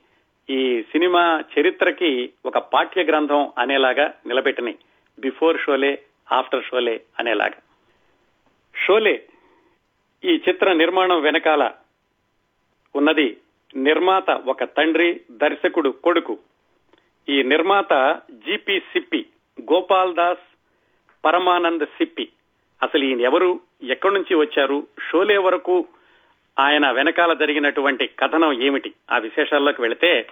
[0.52, 4.78] ఈ సినిమా చరిత్రకి ఒక పాఠ్య గ్రంథం అనేలాగా నిలబెట్టినాయి.
[5.18, 7.60] బిఫోర్ షోలే ఆఫ్టర్ షోలే అనేలాగా.
[8.76, 9.22] షోలే
[10.24, 11.70] ఈ చిత్ర నిర్మాణం వెనకాల
[12.96, 13.36] ఉన్నది
[13.76, 16.38] నిర్మాత ఒక తండ్రి దర్శకుడు కొడుకు.
[17.28, 19.26] ఈ నిర్మాత జిపి సిప్పి
[19.72, 20.56] గోపాల్ దాస్
[21.24, 22.28] పరమానంద్ సిప్పి.
[22.82, 23.60] అసలు ఈయన ఎవరు?
[23.82, 24.86] ఎక్కడి నుంచి వచ్చారు?
[25.10, 25.88] షోలే వరకు
[26.58, 28.92] ఆయన వెనకాల జరిగినటువంటి కథనం ఏమిటి?
[29.12, 30.26] ఆ విశేషాల్లోకి వెళితే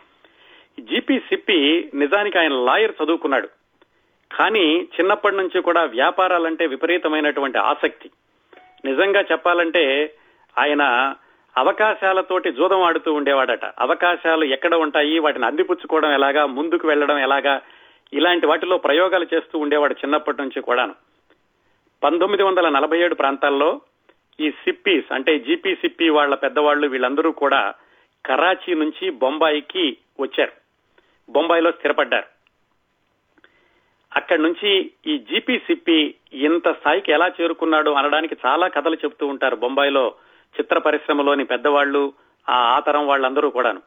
[0.81, 3.49] జిపి సిప్పి నిజానికి ఆయన లాయర్ చదువుకున్నాడు.
[4.37, 8.11] కానీ చిన్నప్పటి నుంచి కూడా వ్యాపారాలంటే విపరీతమైనటువంటి ఆసక్తి.
[8.85, 10.15] నిజంగా చెప్పాలంటే
[10.59, 11.15] ఆయన
[11.57, 13.65] అవకాశాలతోటి జూదం ఆడుతూ ఉండేవాడట.
[13.65, 17.61] అవకాశాలు ఎక్కడ ఉంటాయి వాటిని అందిపుచ్చుకోవడం ఎలాగా ముందుకు వెళ్ళడం ఎలాగా
[18.13, 20.95] ఇలాంటి వాటిలో ప్రయోగాలు చేస్తూ ఉండేవాడు చిన్నప్పటి నుంచి కూడాను.
[22.03, 23.81] పంతొమ్మిది వందల నలభై ఏడు ప్రాంతాల్లో
[24.41, 27.75] ఈ సిప్పీస్ అంటే జీపీ సిప్పి వాళ్ళ పెద్దవాళ్ళు వీళ్ళందరూ కూడా
[28.27, 30.53] కరాచీ నుంచి బొంబాయికి వచ్చారు.
[31.31, 32.41] బొంబాయిలో స్థిరపడ్డారు.
[34.17, 40.15] అక్కడి నుంచి ఈ జీపీ సిప్పి ఇంత స్థాయికి ఎలా చేరుకున్నాడు అనడానికి చాలా కథలు చెబుతూ ఉంటారు బొంబాయిలో
[40.61, 42.13] చిత్ర పరిశ్రమలోని పెద్దవాళ్ళు
[42.49, 43.83] ఆ ఆతరం వాళ్ళందరూ కూడాను.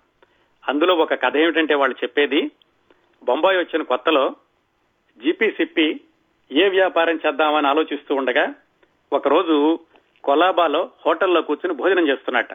[0.69, 2.51] అందులో ఒక కథ ఏమిటంటే వాళ్ళు చెప్పేది
[3.23, 4.35] బొంబాయి వచ్చిన కొత్తలో
[5.17, 6.01] జీపీ సిప్పి
[6.51, 8.53] ఏ వ్యాపారం చేద్దామని ఆలోచిస్తూ ఉండగా
[9.13, 9.79] ఒకరోజు
[10.23, 12.53] కొలాబాలో హోటల్లో కూర్చుని భోజనం చేస్తున్నట్ట.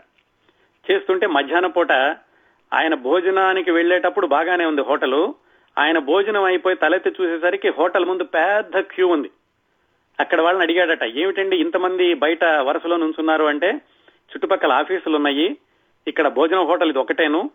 [0.91, 1.93] చేస్తుంటే మధ్యాహ్నం పూట
[2.73, 5.33] ఆయన భోజనానికి వెళ్ళేటప్పుడు బాగానే ఉంది హోటల్.
[5.79, 9.31] ఆయన భోజనం అయిపోయి తలెత్తి చూసేసరికి హోటల్ ముందు పెద్ద క్యూ ఉంది.
[10.21, 13.71] అక్కడ వాళ్ళని అడిగాడట ఏమిటండి ఇంతమంది బయట వరుసలో నుంచున్నారు అంటే?
[14.33, 15.57] చుట్టుపక్కల ఆఫీసులు ఉన్నాయి.
[16.09, 17.51] ఇక్కడ భోజనం హోటల్ ఇది ఒకటేను.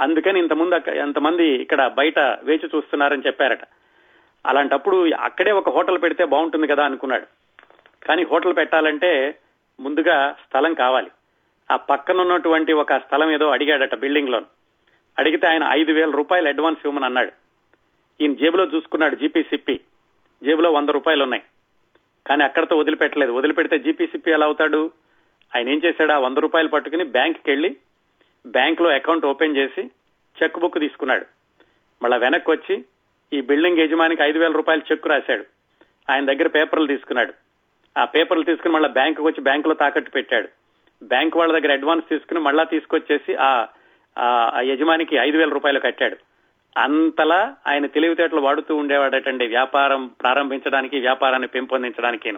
[0.00, 3.58] అందుకని ఇంతముందు ఎంతమంది ఇక్కడ బయట వేచి చూస్తున్నారని చెప్పారట.
[4.46, 7.26] అలాంటప్పుడు అక్కడే ఒక హోటల్ పెడితే బాగుంటుంది కదా అనుకున్నాడు.
[8.06, 9.38] కానీ హోటల్ పెట్టాలంటే
[9.80, 11.10] ముందుగా స్థలం కావాలి.
[11.70, 14.42] ఆ పక్కన ఉన్నటువంటి ఒక స్థలం ఏదో అడిగాడట బిల్డింగ్లో
[15.18, 17.32] అడిగితే ఆయన ఐదు వేల రూపాయలు అడ్వాన్స్ ఇవ్వమని అన్నాడు.
[18.20, 19.80] ఈయన జేబులో చూసుకున్నాడు జీపీ సిప్పి
[20.42, 21.42] జేబులో వంద రూపాయలు ఉన్నాయి
[22.26, 23.32] కానీ అక్కడతో వదిలిపెట్టలేదు.
[23.32, 24.90] వదిలిపెడితే జీపీ సిప్పి ఎలా అవుతాడు?
[25.56, 26.12] ఆయన ఏం చేశాడు?
[26.12, 27.76] ఆ వంద రూపాయలు పట్టుకుని బ్యాంక్కి వెళ్ళి
[28.46, 29.90] బ్యాంక్లో అకౌంట్ ఓపెన్ చేసి
[30.42, 31.26] చెక్ బుక్ తీసుకున్నాడు.
[32.02, 32.84] మళ్ళా వెనక్కి వచ్చి
[33.32, 35.44] ఈ బిల్డింగ్ యజమానికి ఐదు వేల రూపాయలు చెక్ రాశాడు.
[36.10, 37.34] ఆయన దగ్గర పేపర్లు తీసుకున్నాడు.
[37.98, 40.48] ఆ పేపర్లు తీసుకుని మళ్ళీ బ్యాంకుకి వచ్చి బ్యాంకులో తాకట్టు పెట్టాడు.
[41.02, 43.66] బ్యాంక్ వాళ్ళ దగ్గర అడ్వాన్స్ తీసుకుని మళ్ళా తీసుకొచ్చేసి ఆ
[44.18, 46.16] ఆ యజమానికి ఐదు వేల రూపాయలు కట్టాడు.
[46.78, 52.32] అంతలా ఆయన తెలివితేటలు వాడుతూ ఉండేవాడటండి వ్యాపారం ప్రారంభించడానికి వ్యాపారాన్ని పెంపొందించడానికి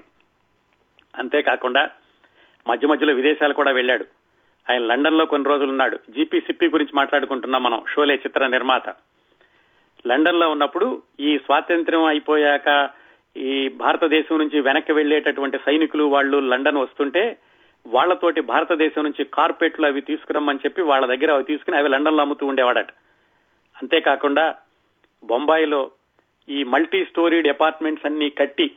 [1.16, 1.90] అంతేకాకుండా
[2.68, 4.06] మధ్య మధ్యలో విదేశాలు కూడా వెళ్ళాడు.
[4.70, 5.98] ఆయన లండన్లో కొన్ని రోజులు ఉన్నాడు.
[6.10, 7.82] జీపీ సిప్పి గురించి మాట్లాడుకుంటున్నాం మనం.
[7.94, 8.88] షోలే చిత్ర నిర్మాత.
[10.06, 12.90] లండన్లో ఉన్నప్పుడు ఈ స్వాతంత్ర్యం అయిపోయాక
[13.36, 17.36] ఈ భారతదేశం నుంచి వెనక్కి వెళ్ళేటటువంటి సైనికులు వాళ్ళు లండన్ వస్తుంటే
[17.86, 22.90] వాళ్ళతోటి భారతదేశం నుంచి కార్పెట్లు అవి తీసుకురమ్మని చెప్పి వాళ్ళ దగ్గర అవి తీసుకుని అవి లండన్లో అమ్ముతూ ఉండేవాడట.
[23.76, 24.54] అంతేకాకుండా
[25.24, 25.90] బొంబాయిలో
[26.48, 28.76] ఈ మల్టీ స్టోరీడ్ అపార్ట్మెంట్స్ అన్ని కట్టి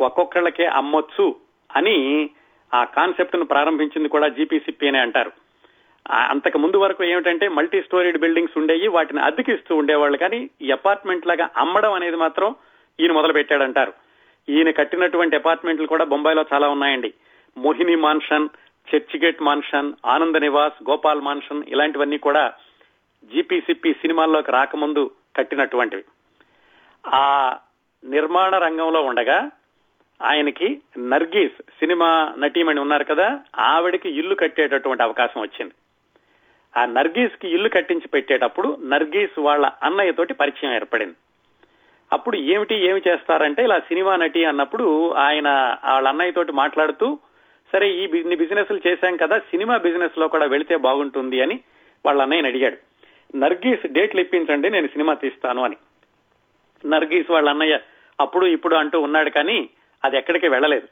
[0.00, 1.36] ఒక్కొక్కళ్ళకే అమ్మొచ్చు
[1.76, 2.30] అని
[2.74, 5.32] ఆ కాన్సెప్ట్ను ప్రారంభించింది కూడా జీపీసీపీ అనే అంటారు.
[6.06, 11.50] అంతకు ముందు వరకు ఏమిటంటే మల్టీ స్టోరీడ్ బిల్డింగ్స్ ఉండేవి వాటిని అద్దెకిస్తూ ఉండేవాళ్ళు కానీ ఈ అపార్ట్మెంట్ లాగా
[11.56, 12.54] అమ్మడం అనేది మాత్రం
[13.00, 13.92] ఈయన మొదలు పెట్టాడంటారు
[14.48, 17.14] ఈయన కట్టినటువంటి అపార్ట్మెంట్లు కూడా బొంబాయిలో చాలా ఉన్నాయండి.
[17.58, 18.48] మోహిని మాన్షన్
[18.94, 22.52] చర్చిగేట్ మాన్షన్ ఆనంద నివాస్ గోపాల్ మాన్షన్ ఇలాంటివన్నీ కూడా
[23.24, 26.04] జీపీసీపీ సినిమాల్లోకి రాకముందు కట్టినటువంటివి.
[27.06, 27.56] ఆ
[28.04, 29.50] నిర్మాణ రంగంలో ఉండగా
[30.22, 35.74] ఆయనకి నర్గీస్ సినిమా నటీమణి ఉన్నారు కదా ఆవిడకి ఇల్లు కట్టేటటువంటి అవకాశం వచ్చింది.
[36.76, 41.14] ఆ నర్గీస్కి ఇల్లు కట్టించి పెట్టేటప్పుడు నర్గీస్ వాళ్ళ అన్నయ్యతోటి పరిచయం ఏర్పడింది.
[42.12, 47.18] అప్పుడు ఏమిటి ఏమి చేస్తారంటే ఇలా సినిమా నటి అన్నప్పుడు ఆయన వాళ్ళ అన్నయ్యతోటి మాట్లాడుతూ
[47.72, 51.60] సరే ఈ బిజినెస్ చేశాం కదా సినిమా బిజినెస్లో కూడా వెళితే బాగుంటుంది అని
[52.06, 52.76] వాళ్ళ అన్నయ్యని అడిగాడు.
[53.36, 55.76] నర్గీస్ డేట్లు ఇప్పించండి నేను సినిమా తీస్తాను అని.
[56.86, 57.80] నర్గీస్ వాళ్ళ అన్నయ్య
[58.20, 59.68] అప్పుడు ఇప్పుడు అంటూ ఉన్నాడు కానీ
[60.04, 60.88] అది ఎక్కడికి వెళ్ళలేదు.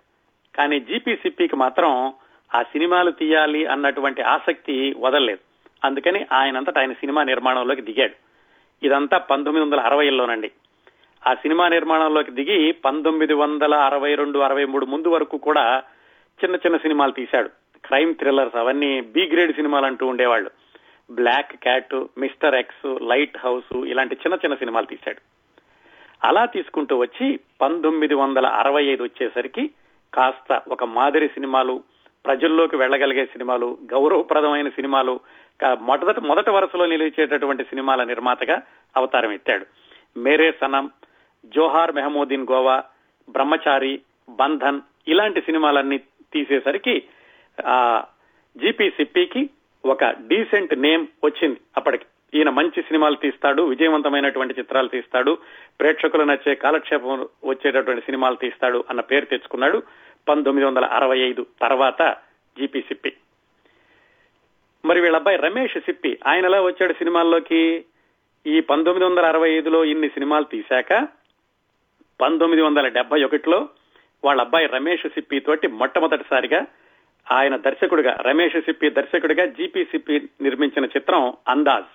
[0.56, 2.12] కానీ జీపీసీపీకి మాత్రం
[2.54, 5.38] ఆ సినిమాలు తీయాలి అన్నటువంటి ఆసక్తి వదలలేదు.
[5.84, 8.14] అందుకని ఆయనంతటా ఆయన సినిమా నిర్మాణంలోకి దిగాడు.
[8.86, 10.50] ఇదంతా పంతొమ్మిది వందల అరవైలోనండి.
[11.26, 15.82] ఆ సినిమా నిర్మాణంలోకి దిగి పంతొమ్మిది వందల అరవై రెండు అరవై మూడు ముందు వరకు కూడా
[16.44, 17.48] చిన్న చిన్న సినిమాలు తీశాడు.
[17.84, 20.50] క్రైమ్ థ్రిల్లర్స్ అవన్నీ బి గ్రేడ్ సినిమాలు అంటూ ఉండేవాళ్ళు.
[21.10, 25.20] Black cat mister X light house ఇలాంటి చిన్న చిన్న సినిమాలు తీశాడు.
[26.24, 29.70] అలా తీసుకుంటూ వచ్చి పంతొమ్మిది వందల అరవై ఐదు వచ్చేసరికి
[30.14, 31.82] కాస్త ఒక మాదిరి సినిమాలు
[32.26, 35.20] ప్రజల్లోకి వెళ్ళగలిగే సినిమాలు గౌరవప్రదమైన సినిమాలు
[35.80, 38.62] మొదటి మొదటి వరుసలో నిలిచేటటువంటి సినిమాల నిర్మాతగా
[38.96, 39.66] అవతారం ఎత్తాడు.
[40.18, 40.90] మేరే సనం
[41.44, 42.82] జోహార్ మెహమూదీన్ గోవా
[43.30, 46.00] బ్రహ్మచారి బంధన్ ఇలాంటి సినిమాలన్నీ
[46.32, 47.02] తీసేసరికి
[47.66, 48.04] ఆ
[48.56, 49.50] జీపీసిపికి
[49.84, 52.06] ఒక డీసెంట్ నేమ్ వచ్చింది అప్పటికి.
[52.34, 55.38] ఈయన మంచి సినిమాలు తీస్తాడు విజయవంతమైనటువంటి చిత్రాలు తీస్తాడు
[55.80, 59.82] ప్రేక్షకులు నచ్చే కాలక్షేపం వచ్చేటటువంటి సినిమాలు తీస్తాడు అన్న పేరు తెచ్చుకున్నాడు
[60.28, 62.16] పంతొమ్మిది వందల అరవై ఐదు తర్వాత
[62.58, 63.12] జీపీ సిప్పి
[64.84, 67.84] మరి వీళ్ళ అబ్బాయి రమేష్ సిప్పి ఆయన ఎలా వచ్చాడు సినిమాల్లోకి?
[68.46, 71.08] ఈ పంతొమ్మిది వందల అరవై ఐదులో ఇన్ని సినిమాలు తీశాక
[72.20, 73.68] పంతొమ్మిది వందల డెబ్బై ఒకటిలో
[74.24, 76.66] వాళ్ళ అబ్బాయి రమేష్ సిప్పి తోటి మొట్టమొదటిసారిగా
[77.32, 81.92] ఆయన దర్శకుడిగా రమేష్ సిప్పి దర్శకుడిగా జీపీ సిప్పి నిర్మించిన చిత్రం అందాజ్.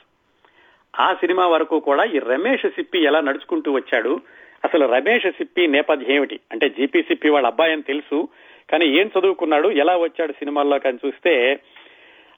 [1.00, 4.22] ఆ సినిమా వరకు కూడా ఈ రమేష్ సిప్పి ఎలా నడుచుకుంటూ వచ్చాడు
[4.66, 6.40] అసలు రమేష్ సిప్పి నేపథ్యం ఏమిటి?
[6.52, 8.28] అంటే జీపీ సిప్పి వాళ్ళ అబ్బాయి అని తెలుసు
[8.72, 11.60] కానీ ఏం చదువుకున్నాడు ఎలా వచ్చాడు సినిమాల్లో కానీ చూస్తే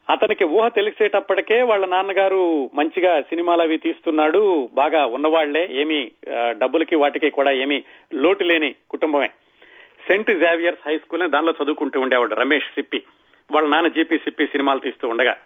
[0.10, 6.12] అతనికి ఊహ తెలిసేటప్పటికే వాళ్ళ నాన్నగారు మంచిగా సినిమాలు అవి తీస్తున్నాడు బాగా ఉన్నవాళ్ళే ఏమి
[6.50, 9.30] డబ్బులకి వాటికి కూడా ఏమి లోటు లేని కుటుంబమే.
[10.08, 13.04] సెంట్ జావియర్స్ హై స్కూల్ దానిలో చదువుకుంటూ ఉండేవాడు రమేష్ సిప్పి.
[13.52, 15.38] వాళ్ళ నాన్న జీపీ సిప్పి సినిమాలు తీస్తూ ఉండగా.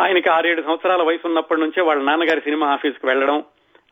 [0.00, 3.44] ఆయనకి ఆరేడు సంవత్సరాల వయసు ఉన్నప్పటి నుంచే వాళ్ళ నాన్నగారి సినిమా ఆఫీస్కి వెళ్ళడం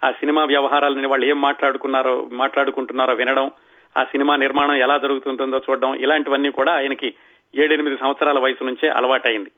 [0.05, 3.51] ఆ సినిమా వ్యవహారాలని వాళ్ళు ఏం మాట్లాడుకున్నారో మాట్లాడుకుంటున్నారో వినడం
[3.97, 7.15] ఆ సినిమా నిర్మాణం ఎలా జరుగుతుంటుందో చూడడం ఇలాంటివన్నీ కూడా ఆయనకి
[7.55, 9.51] ఏడెనిమిది సంవత్సరాల వయసు నుంచే అలవాటైంది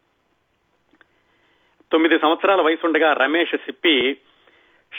[1.93, 4.17] తొమ్మిది సంవత్సరాల వయసు ఉండగా రమేష్ సిప్పి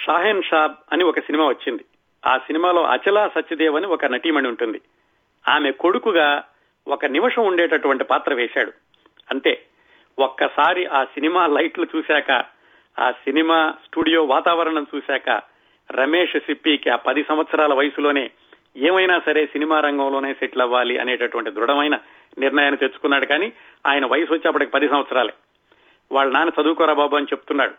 [0.05, 1.85] షాహెన్ షాబ్ అని ఒక సినిమా వచ్చింది.
[2.27, 4.81] ఆ సినిమాలో అచలా సత్యదేవ్ అని ఒక నటీమణి ఉంటుంది.
[5.47, 6.43] ఆమె కొడుకుగా
[6.87, 8.71] ఒక నిమిషం ఉండేటటువంటి పాత్ర వేశాడు.
[9.31, 9.61] అంతే
[10.19, 12.31] ఒక్కసారి ఆ సినిమా లైట్లు చూశాక
[12.99, 15.41] ఆ సినిమా స్టూడియో వాతావరణం చూశాక
[15.91, 18.31] రమేష్ సిప్పికి ఆ పది సంవత్సరాల వయసులోనే
[18.77, 21.99] ఏమైనా సరే సినిమా రంగంలోనే సెటిల్ అవ్వాలి అనేటటువంటి దృఢమైన
[22.37, 23.25] నిర్ణయాన్ని తెచ్చుకున్నాడు.
[23.25, 23.53] కానీ
[23.87, 25.33] ఆయన వయసు వచ్చి అప్పటికి పది సంవత్సరాలే.
[26.11, 27.73] వాళ్ళ నాన్న చదువుకోరా బాబు అని చెప్తున్నాడు.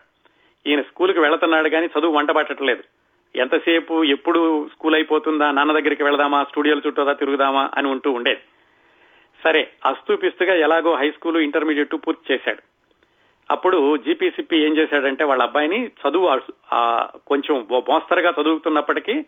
[0.67, 2.83] ఈయన స్కూల్కి వెళుతున్నాడు కానీ చదువు వంట పట్టట్లేదు.
[3.35, 4.41] ఎంతసేపు ఎప్పుడు
[4.73, 8.41] స్కూల్ అయిపోతుందా నాన్న దగ్గరికి వెళదామా స్టూడియోల చుట్టూదా తిరుగుదామా అని ఉంటూ ఉండేది.
[9.43, 12.61] సరే అస్తుపిస్తుగా ఎలాగో హై స్కూల్ ఇంటర్మీడియట్ పూర్తి చేశాడు.
[13.51, 16.39] అప్పుడు జీపీసీపీ ఏం చేశాడంటే వాళ్ళ అబ్బాయిని చదువు
[17.27, 19.25] కొంచెం మోస్తరుగా చదువుతున్నప్పటికీ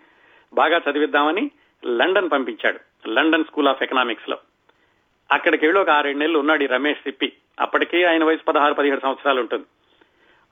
[0.54, 1.52] బాగా చదివిద్దామని
[1.86, 4.38] లండన్ పంపించాడు లండన్ స్కూల్ ఆఫ్ ఎకనామిక్స్లో
[5.32, 7.34] అక్కడికి వెళ్ళి ఒక ఆరేడు నెలలు ఉన్నాడు ఈ రమేష్ సిప్పి.
[7.60, 9.66] అప్పటికే ఆయన వయసు పదహారు పదిహేడు సంవత్సరాలు ఉంటుంది.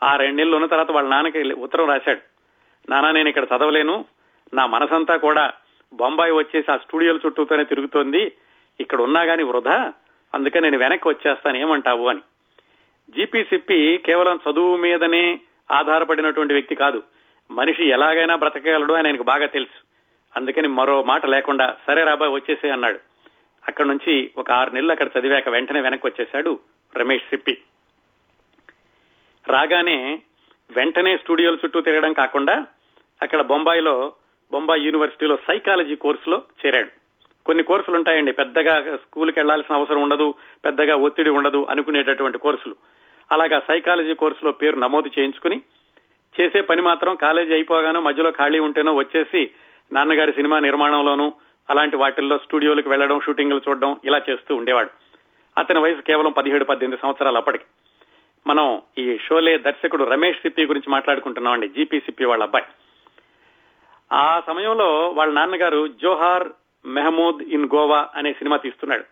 [0.04, 2.35] ఆ రెండు నెలలు ఉన్న తర్వాత వాళ్ళ నాన్నకి ఉత్తరం రాశాడు.
[2.90, 4.06] నానా నేను ఇక్కడ చదవలేను.
[4.54, 5.54] నా మనసంతా కూడా
[5.94, 8.32] బొంబాయి వచ్చేసి ఆ స్టూడియోల చుట్టూతోనే తిరుగుతోంది.
[8.80, 9.94] ఇక్కడ ఉన్నా గాని వృధా.
[10.34, 11.58] అందుకే నేను వెనక్కి వచ్చేస్తాను.
[11.58, 12.20] ఏమంటావు అని.
[13.10, 15.40] జీపీసిప్పి కేవలం చదువు మీదనే
[15.72, 17.04] ఆధారపడినటువంటి వ్యక్తి కాదు.
[17.52, 19.84] మనిషి ఎలాగైనా బ్రతకగలడు అని ఆయనకు బాగా తెలుసు.
[20.36, 23.00] అందుకని మరో మాట లేకుండా సరే రాబాయ్ వచ్చేసే అన్నాడు.
[23.68, 26.60] అక్కడి నుంచి ఒక ఆరు నెలలు అక్కడ చదివాక వెంటనే వెనక్కి వచ్చేశాడు
[26.98, 27.58] రమేష్ సిప్పి.
[29.48, 30.22] రాగానే
[30.72, 32.66] వెంటనే స్టూడియోల చుట్టూ తిరగడం కాకుండా
[33.22, 34.14] అక్కడ బొంబాయిలో
[34.52, 36.90] బొంబాయి యూనివర్సిటీలో సైకాలజీ కోర్సులో చేరాడు.
[37.46, 38.32] కొన్ని కోర్సులు ఉంటాయండి.
[38.32, 40.34] పెద్దగా స్కూల్కి వెళ్ళాల్సిన అవసరం ఉండదు
[40.66, 42.76] పెద్దగా ఒత్తిడి ఉండదు అనుకునేటటువంటి కోర్సులు.
[43.32, 45.62] అలాగా సైకాలజీ కోర్సులో పేరు నమోదు చేయించుకుని
[46.42, 49.52] చేసే పని మాత్రం కాలేజీ అయిపోగానో మధ్యలో ఖాళీ ఉంటేనో వచ్చేసి
[49.92, 51.34] నాన్నగారి సినిమా నిర్మాణంలోనూ
[51.70, 54.90] అలాంటి వాటిల్లో స్టూడియోలకు వెళ్ళడం షూటింగ్లు చూడడం ఇలా చేస్తూ ఉండేవాడు.
[55.58, 57.66] అతని వయసు కేవలం పదిహేడు పద్దెనిమిది సంవత్సరాలు అప్పటికి.
[58.48, 61.68] మనం ఈ షోలే దర్శకుడు రమేష్ సిప్పి గురించి మాట్లాడుకుంటున్నామండి.
[61.68, 62.66] జీపీ సిప్పి వాళ్ళ అబ్బాయి.
[64.14, 66.48] ఆ సమయంలో వాళ్ళ నాన్నగారు జోహార్
[66.86, 69.04] మెహమూద్ ఇన్ గోవా అనే సినిమా తీస్తున్నాడు.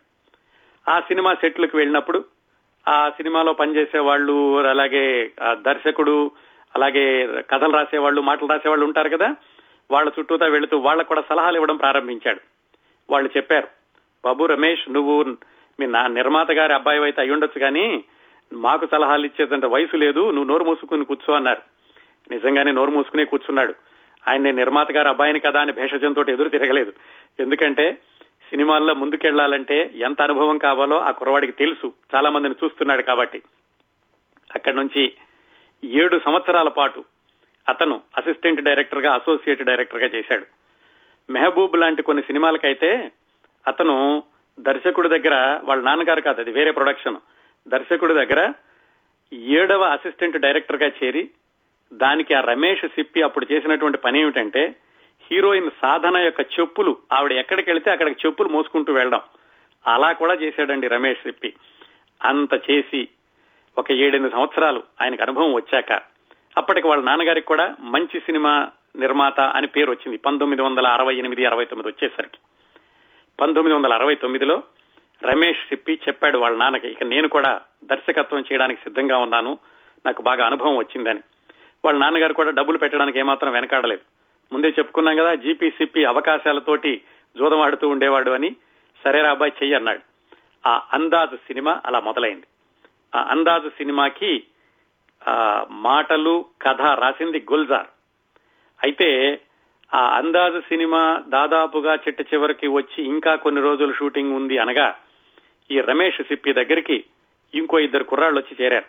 [0.90, 2.26] ఆ సినిమా సెట్లకు వెళ్ళినప్పుడు
[2.88, 6.32] ఆ సినిమాలో పనిచేసే వాళ్ళు అలాగే దర్శకుడు
[6.76, 9.36] అలాగే కథలు రాసేవాళ్ళు మాటలు రాసేవాళ్ళు ఉంటారు కదా?
[9.92, 12.40] వాళ్ళ చుట్టూతా వెళుతూ వాళ్ళకు కూడా సలహాలు ఇవ్వడం ప్రారంభించాడు.
[13.10, 13.68] వాళ్ళు చెప్పారు
[14.26, 15.24] బాబు రమేష్ నువ్వు
[15.80, 18.04] మీ నా నిర్మాత గారి అబ్బాయి అయితే అయ్యుండొచ్చు కానీ
[18.54, 21.62] మాకు సలహాలు ఇచ్చేదంత వయసు లేదు నువ్వు నోరు మూసుకుని కూర్చో అన్నారు.
[22.32, 23.74] నిజంగానే నోరు మూసుకునే కూర్చున్నాడు.
[24.28, 26.94] ఆయన నిర్మాత గారు అబ్బాయిని కదా అని భేషజంతో ఎదురు తిరగలేదు.
[27.40, 27.98] ఎందుకంటే
[28.50, 31.94] సినిమాల్లో ముందుకెళ్ళాలంటే ఎంత అనుభవం కావాలో ఆ కురవాడికి తెలుసు.
[32.16, 33.42] చాలా మందిని చూస్తున్నాడు కాబట్టి.
[34.56, 35.14] అక్కడి నుంచి
[35.84, 37.04] ఏడు సంవత్సరాల పాటు
[37.70, 40.46] అతను అసిస్టెంట్ డైరెక్టర్గా అసోసియేట్ డైరెక్టర్గా చేశాడు.
[41.32, 43.12] మెహబూబ్ లాంటి కొన్ని సినిమాలకైతే
[43.68, 44.24] అతను
[44.60, 47.16] దర్శకుడి దగ్గర వాళ్ళ నాన్నగారు కాదు అది వేరే ప్రొడక్షన్.
[47.68, 48.54] దర్శకుడి దగ్గర
[49.34, 51.30] ఏడవ అసిస్టెంట్ డైరెక్టర్గా చేరి
[51.94, 54.76] దానికి ఆ రమేష్ సిప్పి అప్పుడు చేసినటువంటి పని ఏమిటంటే
[55.32, 59.22] హీరోయిన్ సాధన యొక్క చెప్పులు ఆవిడ ఎక్కడికి వెళితే అక్కడికి చెప్పులు మోసుకుంటూ వెళ్ళడం.
[59.88, 61.54] అలా కూడా చేశాడండి రమేష్ సిప్పి.
[62.24, 63.08] అంత చేసి
[63.78, 66.02] ఒక ఏడెనిమిది సంవత్సరాలు ఆయనకు అనుభవం వచ్చాక
[66.58, 70.18] అప్పటికి వాళ్ళ నాన్నగారికి కూడా మంచి సినిమా నిర్మాత అని పేరు వచ్చింది.
[70.18, 72.38] పంతొమ్మిది వందల అరవై ఎనిమిది అరవై తొమ్మిది వచ్చేసరికి.
[73.42, 74.64] పంతొమ్మిది వందల అరవై తొమ్మిదిలో
[75.24, 79.58] రమేష్ సిప్పి చెప్పాడు వాళ్ళ నాన్నకి ఇక నేను కూడా దర్శకత్వం చేయడానికి సిద్ధంగా ఉన్నాను.
[80.06, 81.20] నాకు బాగా అనుభవం వచ్చిందని.
[81.86, 84.02] వాళ్ళ నాన్నగారు కూడా డబ్బులు పెట్టడానికి ఏమాత్రం వెనకాడలేదు.
[84.54, 87.02] ముందే చెప్పుకున్నాం కదా జీపీసీపీ అవకాశాలతోటి
[87.38, 88.56] జూదమాడుతూ ఉండేవాడు అని
[89.04, 90.00] సరేరా అబ్బాయి చెయ్యి అన్నాడు.
[90.68, 92.46] ఆ అందాజు సినిమా అలా మొదలైంది.
[93.16, 94.44] ఆ అందాజు సినిమాకి
[95.28, 97.88] ఆ మాటలు కథ రాసింది గుల్జార్.
[98.84, 99.40] అయితే
[99.94, 104.96] ఆ అందాజు సినిమా దాదాపుగా చిట్ట చివరికి వచ్చి ఇంకా కొన్ని రోజులు షూటింగ్ ఉంది అనగా
[105.72, 107.04] ఈ రమేష్ సిప్పి దగ్గరికి
[107.54, 108.86] ఇంకో ఇద్దరు కుర్రాళ్ళు వచ్చి చేరారు.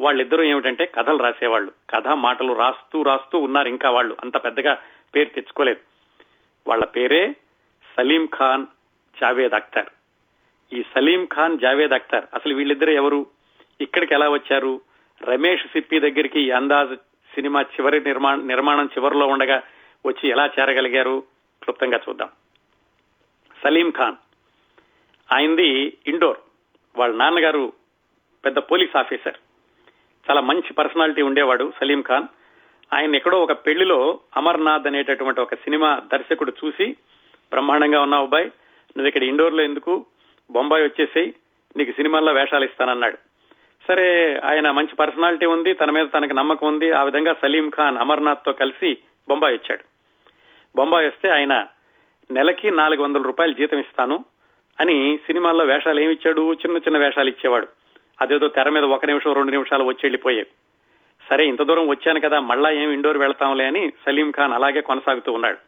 [0.00, 1.72] వాళ్ళిద్దరూ ఏమిటంటే కథలు రాసేవాళ్ళు.
[1.90, 4.16] కథ మాటలు రాస్తూ రాస్తూ ఉన్నారు ఇంకా వాళ్ళు.
[4.22, 4.82] అంత పెద్దగా
[5.14, 5.80] పేరు తెచ్చుకోలేదు.
[6.68, 7.36] వాళ్ళ పేరే
[7.96, 8.66] సలీం ఖాన్
[9.20, 9.86] జావేద్ అఖ్తర్
[10.72, 13.26] ఈ సలీం ఖాన్ జావేద్ అఖ్తర్ అసలు వీళ్ళిద్దరు ఎవరు?
[13.80, 14.80] ఇక్కడికి ఎలా వచ్చారు?
[15.22, 16.96] రమేష్ సిప్పి దగ్గరికి ఈ అందాజ్
[17.34, 19.62] సినిమా చివరి నిర్మాణ నిర్మాణం చివరిలో ఉండగా
[20.06, 21.22] వచ్చి ఎలా చేరగలిగారు?
[21.62, 22.28] క్లుప్తంగా చూద్దాం.
[23.64, 24.16] సలీం ఖాన్.
[25.34, 26.38] ఆయనది ఇండోర్.
[26.98, 27.72] వాళ్ళ నాన్నగారు
[28.44, 29.36] పెద్ద పోలీస్ ఆఫీసర్.
[30.30, 32.26] చాలా మంచి పర్సనాలిటీ ఉండేవాడు సలీం ఖాన్.
[32.92, 36.86] ఆయన ఎక్కడో ఒక పెళ్ళిలో అమర్నాథ్ అనేటటువంటి ఒక సినిమా దర్శకుడు చూసి
[37.50, 38.44] బ్రహ్మాండంగా ఉన్నావు అబ్బాయి
[38.96, 40.06] నువ్వు ఇక్కడ ఇండోర్లో ఎందుకు?
[40.50, 41.34] బొంబాయి వచ్చేసేయి
[41.76, 43.18] నీకు సినిమాల్లో వేషాలు ఇస్తానన్నాడు.
[43.88, 48.52] సరే ఆయన మంచి పర్సనాలిటీ ఉంది తన మీద తనకు నమ్మకం ఉంది ఆ విధంగా సలీం ఖాన్ అమర్నాథ్తో
[48.52, 49.84] కలిసి బొంబాయి వచ్చాడు.
[50.76, 51.66] బొంబాయి వస్తే ఆయన
[52.30, 54.24] నెలకి నాలుగు వందల రూపాయలు జీతం ఇస్తాను
[54.80, 56.52] అని సినిమాల్లో వేషాలు ఏమి ఇచ్చాడు?
[56.52, 57.68] చిన్న చిన్న వేషాలు ఇచ్చేవాడు.
[58.20, 60.46] అదేదో తెర మీద ఒక నిమిషం రెండు నిమిషాలు వచ్చి వెళ్ళిపోయాయి.
[61.30, 65.58] సరే ఇంత దూరం వచ్చాను కదా మళ్ళా ఏం ఇండోర్ వెళ్తాంలే అని సలీం ఖాన్ అలాగే కొనసాగుతూ ఉన్నాడు.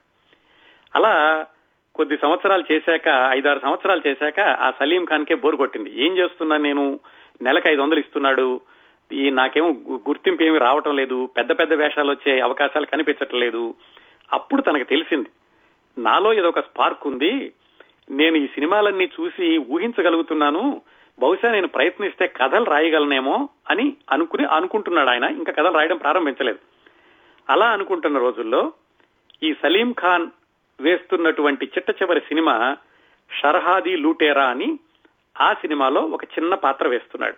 [0.94, 1.46] అలా
[1.94, 6.04] కొద్ది సంవత్సరాలు చేశాక ఐదారు సంవత్సరాలు చేశాక ఆ సలీం ఖాన్ కే బోరు కొట్టింది.
[6.07, 7.00] ఏం చేస్తున్నా నేను?
[7.42, 8.61] నెలకు ఐదు వందలు ఇస్తున్నాడు.
[9.12, 9.68] ఈ నాకేమో
[10.09, 11.26] గుర్తింపు ఏమి రావటం లేదు.
[11.37, 13.74] పెద్ద పెద్ద వేషాలు వచ్చే అవకాశాలు కనిపించటం లేదు.
[14.33, 15.28] అప్పుడు తనకు తెలిసింది
[15.98, 17.52] నాలో ఏదో ఒక స్పార్క్ ఉంది.
[18.11, 20.83] నేను ఈ సినిమాలన్నీ చూసి ఊహించగలుగుతున్నాను.
[21.18, 25.24] బహుశా నేను ప్రయత్నిస్తే కథలు రాయగలనేమో అని అనుకుని అనుకుంటున్నాడు ఆయన.
[25.24, 26.59] ఇంకా కథలు రాయడం ప్రారంభించలేదు.
[27.50, 28.72] అలా అనుకుంటున్న రోజుల్లో
[29.42, 30.31] ఈ సలీం ఖాన్
[30.81, 32.77] వేస్తున్నటువంటి చిట్ట చివరి సినిమా
[33.40, 34.79] షర్హాది లూటేరా అని
[35.40, 37.37] ఆ సినిమాలో ఒక చిన్న పాత్ర వేస్తున్నాడు.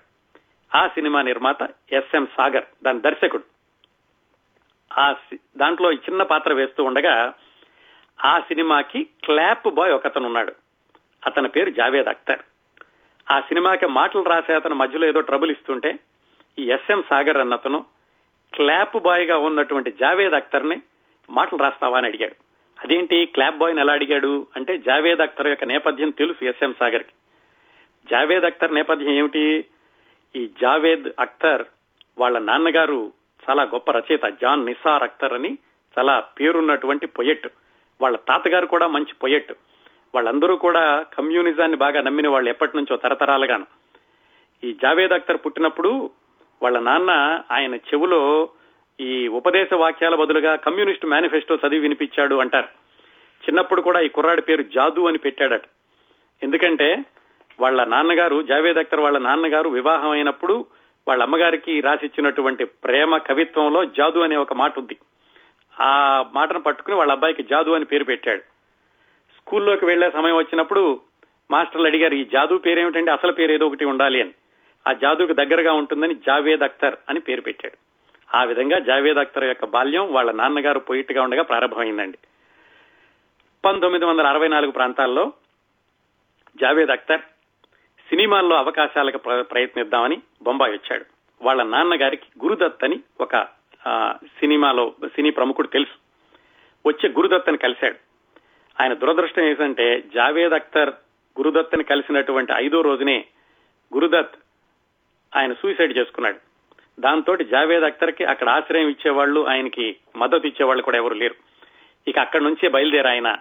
[0.77, 1.63] ఆ సినిమా నిర్మాత
[1.93, 3.43] ఎస్ఎం సాగర్ దాని దర్శకుడు.
[4.99, 5.15] ఆ
[5.57, 7.35] దాంట్లో చిన్న పాత్ర వేస్తూ ఉండగా
[8.25, 10.53] ఆ సినిమాకి క్లాప్ బాయ్ ఒకతను ఉన్నాడు
[11.27, 12.43] అతని పేరు జావేద్ అఖ్తర్
[13.31, 15.99] ఆ సినిమాకి మాటలు రాసే అతను మధ్యలో ఏదో ట్రబుల్ ఇస్తుంటే
[16.59, 17.85] ఈ ఎస్ఎం సాగర్ అన్న అతను
[18.53, 20.83] క్లాప్ బాయ్గా ఉన్నటువంటి జావేద్ అఖ్తర్ని
[21.31, 22.37] మాటలు రాస్తావా అని అడిగాడు.
[22.85, 23.27] అదేంటి?
[23.27, 24.47] క్లాప్ బాయ్ ఎలా అడిగాడు?
[24.57, 27.15] అంటే జావేద్ అఖ్తర్ యొక్క నేపథ్యం తెలుసు ఎస్ఎం సాగర్కి
[28.11, 29.65] జావేద్ అఖ్తర్ నేపథ్యం ఏమిటి?
[30.35, 31.65] ఈ జావేద్ అఖ్తర్
[32.19, 33.13] వాళ్ళ నాన్నగారు
[33.51, 35.59] చాలా గొప్ప రచయిత జాన్ నిసార్ అఖ్తర్ అని
[35.99, 37.47] చాలా పేరున్నటువంటి పొయెట్
[38.01, 39.53] వాళ్ళ తాతగారు కూడా మంచి పొయెట్
[40.17, 43.67] వాళ్ళందరూ కూడా కమ్యూనిజాన్ని బాగా నమ్మిన వాళ్ళు ఎప్పటి నుంచో తరతరాలుగాను.
[44.65, 46.11] ఈ జావేద్ అఖ్తర్ పుట్టినప్పుడు
[46.63, 48.49] వాళ్ళ నాన్న ఆయన చెవులో
[49.01, 52.69] ఈ ఉపదేశ వాక్యాల బదులుగా కమ్యూనిస్ట్ మేనిఫెస్టో చదివి వినిపించాడు అంటారు.
[53.45, 55.63] చిన్నప్పుడు కూడా ఈ కుర్రాడి పేరు జాదు అని పెట్టాడట.
[56.43, 57.05] ఎందుకంటే
[57.61, 60.67] వాళ్ళ నాన్నగారు జావేద్ అఖ్తర్ వాళ్ళ నాన్నగారు వివాహం అయినప్పుడు
[61.09, 64.97] వాళ్ళ అమ్మగారికి రాసిచ్చినటువంటి ప్రేమ కవిత్వంలో జాదు అనే ఒక మాట ఉంది.
[65.81, 68.56] ఆ మాటను పట్టుకుని వాళ్ళ అబ్బాయికి జాదు అని పేరు పెట్టాడు.
[69.47, 71.01] స్కూల్లోకి వెళ్ళే సమయం వచ్చినప్పుడు
[71.51, 74.31] మాస్టర్లు అడిగారు ఈ జాదు పేరేమిటంటే అసలు పేరు ఏదో ఒకటి ఉండాలి అని.
[74.89, 77.77] ఆ జాదుకు దగ్గరగా ఉంటుందని జావేద్ అఖ్తర్ అని పేరు పెట్టాడు.
[78.37, 82.19] ఆ విధంగా జావేద్ అఖ్తర్ యొక్క బాల్యం వాళ్ళ నాన్నగారు పోయిట్గా ఉండగా ప్రారంభమైందండి.
[83.65, 85.33] పంతొమ్మిది వందల అరవై నాలుగు ప్రాంతాల్లో
[86.61, 87.21] జావేద్ అఖ్తర్
[88.09, 91.05] సినిమాల్లో అవకాశాలకు ప్రయత్నిద్దామని బొంబాయి వచ్చాడు.
[91.43, 93.37] వాళ్ళ నాన్నగారికి గురుదత్ అని ఒక
[94.25, 95.95] సినిమాలో సినీ ప్రముఖుడు తెలుసు.
[96.89, 98.06] వచ్చే గురుదత్తని కలిశాడు.
[98.81, 100.91] ఆయన దురదృష్టం ఏంటంటే జావేద్ అఖ్తర్
[101.39, 103.25] గురుదత్తని కలిసినటువంటి ఐదో రోజునే
[103.95, 104.35] గురుదత్
[105.37, 106.37] ఆయన సూసైడ్ చేసుకున్నాడు.
[107.01, 111.35] దాంతో జావేద్ అఖ్తర్కి అక్కడ ఆశ్రయం ఇచ్చేవాళ్ళు ఆయనకి మద్దతు ఇచ్చేవాళ్ళు కూడా ఎవరు లేరు.
[112.09, 113.39] ఇక అక్కడి నుంచే బయలుదేరి ఆయన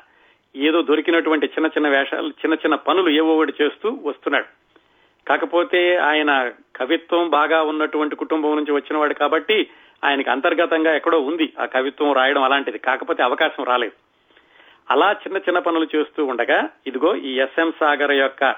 [0.55, 4.45] ఏదో దొరికినటువంటి చిన్న చిన్న వేషాలు చిన్న చిన్న పనులు ఏవో ఒకటి చేస్తూ వస్తున్నాడు.
[5.27, 9.67] కాకపోతే ఆయన కవిత్వం బాగా ఉన్నటువంటి కుటుంబం నుంచి వచ్చినవాడు కాబట్టి
[10.03, 12.77] ఆయనకి అంతర్గతంగా ఎక్కడో ఉంది ఆ కవిత్వం రాయడం అలాంటిది.
[12.79, 14.14] కాకపోతే అవకాశం రాలేదు.
[14.91, 18.55] అలా చిన్న చిన్న పనులు చేస్తూ ఉండగా ఇదిగో ఈ ఎస్ఎం సాగర్ యొక్క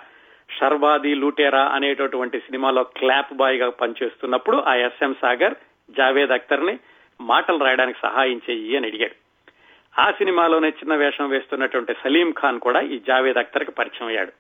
[0.60, 5.56] షర్వాది లూటేరా అనేటటువంటి సినిమాలో క్లాప్ బాయ్గా పనిచేస్తున్నప్పుడు ఆ ఎస్ఎం సాగర్
[5.90, 6.80] జావేద్ అఖ్తర్ని
[7.22, 9.16] మాటలు రాయడానికి సహాయం చెయ్యి అని అడిగాడు.
[10.02, 14.32] ఆ సినిమాలోనే చిన్న వేషం వేస్తున్నటువంటి సలీం ఖాన్ కూడా ఈ జావేద్ అఖ్తర్కి పరిచయం అయ్యాడు.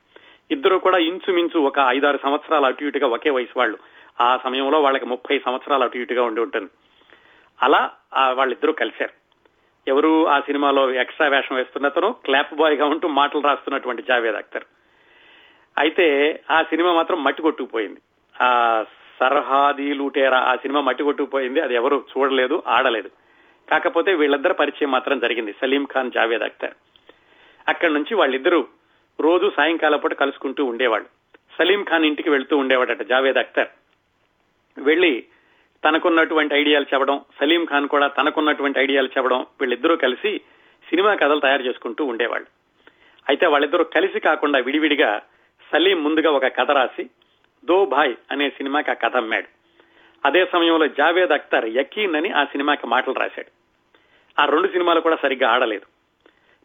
[0.51, 3.77] ఇద్దరు కూడా ఇంచుమించు ఒక ఐదారు సంవత్సరాలు అటు ఇటుగా ఒకే వయసు వాళ్ళు.
[4.21, 6.69] ఆ సమయంలో వాళ్ళకి ముప్పై సంవత్సరాలు అటు ఇటుగా ఉండి ఉంటుంది.
[7.63, 7.91] అలా
[8.31, 9.26] వాళ్ళిద్దరూ కలిశారు.
[9.87, 14.63] ఎవరు ఆ సినిమాలో ఎక్స్ట్రా వేషం వేస్తున్నతను క్లాప్ బాయ్గా ఉంటూ మాటలు రాస్తున్నటువంటి జావేద్ అఖ్తర్.
[15.77, 17.99] అయితే ఆ సినిమా మాత్రం మట్టి కొట్టుకుపోయింది.
[18.41, 18.83] ఆ
[19.19, 21.61] సర్హాదీ లూటేరా ఆ సినిమా మట్టి కొట్టుకుపోయింది.
[21.61, 23.09] అది ఎవరు చూడలేదు ఆడలేదు.
[23.71, 26.73] కాకపోతే వీళ్ళిద్దరు పరిచయం మాత్రం జరిగింది సలీం ఖాన్ జావేద్ అఖ్తర్.
[27.67, 28.67] అక్కడి నుంచి వాళ్ళిద్దరూ
[29.21, 31.07] రోజు సాయంకాలం పూట కలుసుకుంటూ ఉండేవాళ్ళు.
[31.57, 33.67] సలీం ఖాన్ ఇంటికి వెళ్తూ ఉండేవాడట జావేద్ అఖ్తర్.
[34.79, 35.25] వెళ్ళి
[35.87, 40.41] తనకున్నటువంటి ఐడియాలు చెప్పడం సలీం ఖాన్ కూడా తనకున్నటువంటి ఐడియాలు చెప్పడం వీళ్ళిద్దరూ కలిసి
[40.89, 42.47] సినిమా కథలు తయారు చేసుకుంటూ ఉండేవాళ్ళు.
[43.29, 45.21] అయితే వాళ్ళిద్దరూ కలిసి కాకుండా విడివిడిగా
[45.73, 47.09] సలీం ముందుగా ఒక కథ రాసి
[47.65, 49.47] దో భాయ్ అనే సినిమాకి ఆ కథ అమ్మాడు.
[50.25, 53.51] అదే సమయంలో జావేద్ అఖ్తర్ యకీన్ అని ఆ సినిమాకి మాటలు రాశాడు.
[54.41, 55.85] ఆ రెండు సినిమాలు కూడా సరిగ్గా ఆడలేదు.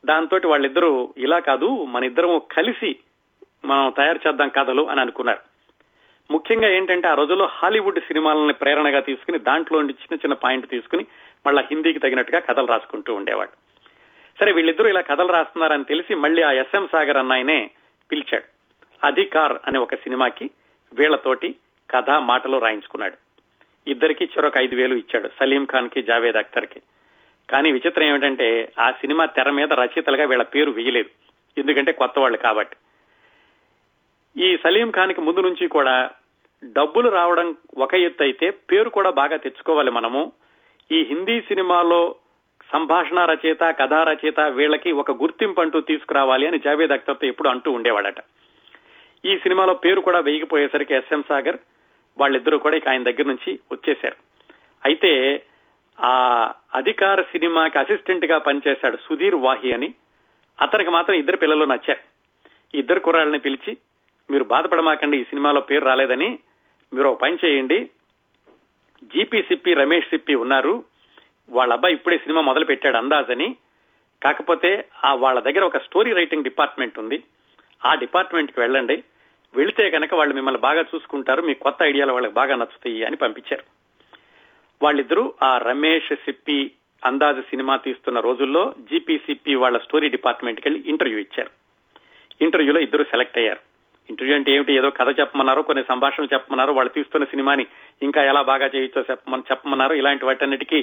[0.07, 2.97] దాంతో వాళ్ళిద్దరూ ఇలా కాదు మన ఇద్దరం కలిసి
[3.65, 5.52] మనం తయారు చేద్దాం కథలు అని అనుకున్నారు.
[6.33, 11.05] ముఖ్యంగా ఏంటంటే ఆ రోజుల్లో హాలీవుడ్ సినిమాలని ప్రేరణగా తీసుకుని దాంట్లో చిన్న చిన్న పాయింట్ తీసుకుని
[11.47, 13.53] మళ్ళా హిందీకి తగినట్టుగా కథలు రాసుకుంటూ ఉండేవాడు.
[14.41, 17.71] సరే వీళ్ళిద్దరూ ఇలా కథలు రాస్తున్నారని తెలిసి మళ్ళీ ఆ ఎస్ఎం సాగర్ అన్నాయనే
[18.11, 18.47] పిలిచాడు.
[19.07, 20.51] అధికార్ అనే ఒక సినిమాకి
[20.95, 21.49] వీళ్ళతోటి
[21.91, 23.17] కథ మాటలు రాయించుకున్నాడు.
[23.91, 26.81] ఇద్దరికి చెరొక ఐదు వేలు ఇచ్చాడు సలీం ఖాన్కి జావేద్ అఖ్తర్కి
[27.51, 31.11] కానీ విచిత్రం ఏమిటంటే ఆ సినిమా తెర మీద రచయితలుగా వీళ్ళ పేరు వేయలేదు
[31.61, 32.77] ఎందుకంటే కొత్త వాళ్ళు కాబట్టి.
[34.37, 36.11] ఈ సలీం ఖాన్కి ముందు నుంచి కూడా
[36.65, 40.33] డబ్బులు రావడం ఒక ఎత్తు అయితే పేరు కూడా బాగా తెచ్చుకోవాలి మనము.
[40.93, 42.15] ఈ హిందీ సినిమాలో
[42.73, 48.15] సంభాషణ రచయిత కథా రచయిత వీళ్ళకి ఒక గుర్తింపు అంటూ తీసుకురావాలి అని జావేద్ అఖ్తర్తో ఎప్పుడు అంటూ ఉండేవాడట.
[49.25, 51.57] ఈ సినిమాలో పేరు కూడా వేయకపోయేసరికి ఎస్ఎం సాగర్
[52.19, 54.17] వాళ్ళిద్దరూ కూడా ఇక ఆయన దగ్గర నుంచి వచ్చేశారు.
[54.85, 55.43] అయితే
[56.01, 59.95] ఆ అధికార సినిమాకి అసిస్టెంట్గా పనిచేశాడు సుధీర్ వాహి అని.
[60.63, 62.13] అతనికి మాత్రం ఇద్దరు పిల్లలు నచ్చారు.
[62.77, 63.77] ఇద్దరు కుర్రాళ్ళని పిలిచి
[64.31, 66.39] మీరు బాధపడమాకండి ఈ సినిమాలో పేరు రాలేదని
[66.95, 67.91] మీరు ఒక పని చేయండి.
[69.05, 70.85] జీపీ సిప్పి రమేష్ సిప్పి ఉన్నారు.
[71.49, 73.57] వాళ్ళ అబ్బాయి ఇప్పుడే సినిమా మొదలు పెట్టాడు అందాజని
[74.23, 77.23] కాకపోతే ఆ వాళ్ళ దగ్గర ఒక స్టోరీ రైటింగ్ డిపార్ట్మెంట్ ఉంది.
[77.85, 79.05] ఆ డిపార్ట్మెంట్కి వెళ్ళండి.
[79.55, 81.43] వెళితే కనుక వాళ్ళు మిమ్మల్ని బాగా చూసుకుంటారు.
[81.43, 83.63] మీ కొత్త ఐడియాలు వాళ్ళకి బాగా నచ్చుతాయి అని పంపించారు.
[84.83, 86.71] వాళ్ళిద్దరూ ఆ రమేష్ సిప్పి
[87.05, 91.51] అందాజ సినిమా తీస్తున్న రోజుల్లో జీపీసీపీ వాళ్ళ స్టోరీ డిపార్ట్మెంట్కి వెళ్ళి ఇంటర్వ్యూ ఇచ్చారు.
[92.41, 93.72] ఇంటర్వ్యూలో ఇద్దరు సెలెక్ట్ అయ్యారు.
[94.11, 94.73] ఇంటర్వ్యూ అంటే ఏమిటి?
[94.73, 97.67] ఏదో కథ చెప్పమన్నారు కొన్ని సంభాషణలు చెప్పమన్నారు వాళ్ళు తీస్తున్న సినిమాని
[98.03, 99.95] ఇంకా ఎలా బాగా చేయొచ్చో చెప్పమని చెప్పమన్నారు.
[99.95, 100.81] ఇలాంటి వాటన్నిటికీ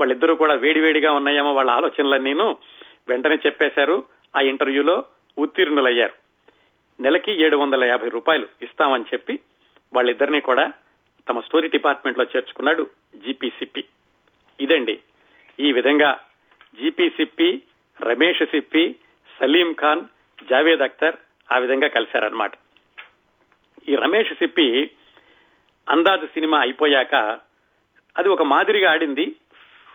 [0.00, 2.56] వాళ్ళిద్దరూ కూడా వేడివేడిగా ఉన్నాయేమో వాళ్ళ ఆలోచనలన్నీను
[3.08, 4.04] వెంటనే చెప్పేశారు.
[4.36, 5.04] ఆ ఇంటర్వ్యూలో
[5.38, 6.12] ఉత్తీర్ణులయ్యారు.
[7.02, 9.38] నెలకి ఏడు వందల యాభై రూపాయలు ఇస్తామని చెప్పి
[9.94, 10.72] వాళ్ళిద్దరినీ కూడా
[11.28, 13.84] తమ స్టోరీ డిపార్ట్మెంట్లో చేర్చుకున్నాడు జీపీసిపి
[14.60, 14.98] ఇదండి
[15.60, 16.20] ఈ విధంగా
[16.74, 17.62] జీపీసిప్పి
[18.00, 18.96] రమేష్ సిప్పి
[19.40, 20.00] సలీం ఖాన్
[20.50, 21.16] జావేద్ అఖ్తర్
[21.52, 22.52] ఆ విధంగా కలిశారనమాట
[23.88, 24.90] ఈ రమేష్ సిప్పి
[25.88, 27.14] అందాజు సినిమా అయిపోయాక
[28.18, 29.36] అది ఒక మాదిరిగా ఆడింది.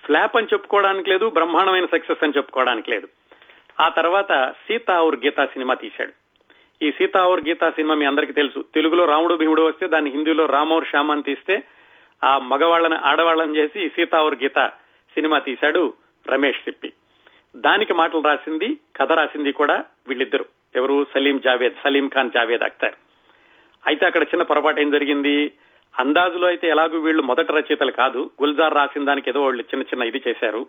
[0.05, 3.07] ఫ్లాప్ అని చెప్పుకోవడానికి లేదు బ్రహ్మాండమైన సక్సెస్ అని చెప్పుకోవడానికి లేదు.
[3.81, 6.13] ఆ తర్వాత సీతా ఔర్ గీతా సినిమా తీశాడు.
[6.85, 8.65] ఈ సీతా ఔర్ గీతా సినిమా మీ అందరికీ తెలుసు.
[8.75, 11.63] తెలుగులో రాముడు భీముడు వస్తే దాన్ని హిందీలో రామౌర్ శ్యామ్ అని తీస్తే
[12.23, 14.67] ఆ మగవాళ్ళని ఆడవాళ్ళని చేసి సీతా ఔర్ గీత
[15.13, 15.93] సినిమా తీశాడు
[16.27, 16.93] రమేష్ సిప్పి
[17.55, 20.45] దానికి మాటలు రాసింది కథ రాసింది కూడా వీళ్ళిద్దరు.
[20.75, 21.07] ఎవరు?
[21.13, 22.95] సలీం జావేద్ సలీం ఖాన్ జావేద్ అఖ్తర్
[23.87, 25.51] అయితే అక్కడ చిన్న పొరపాటు ఏం జరిగింది?
[25.99, 28.31] అందాజులో అయితే ఎలాగూ వీళ్ళు మొదటి రచయితలు కాదు.
[28.41, 30.67] గుల్జార్ రాసిన దానికి ఏదో వాళ్ళు చిన్న చిన్న ఇది చేశారు.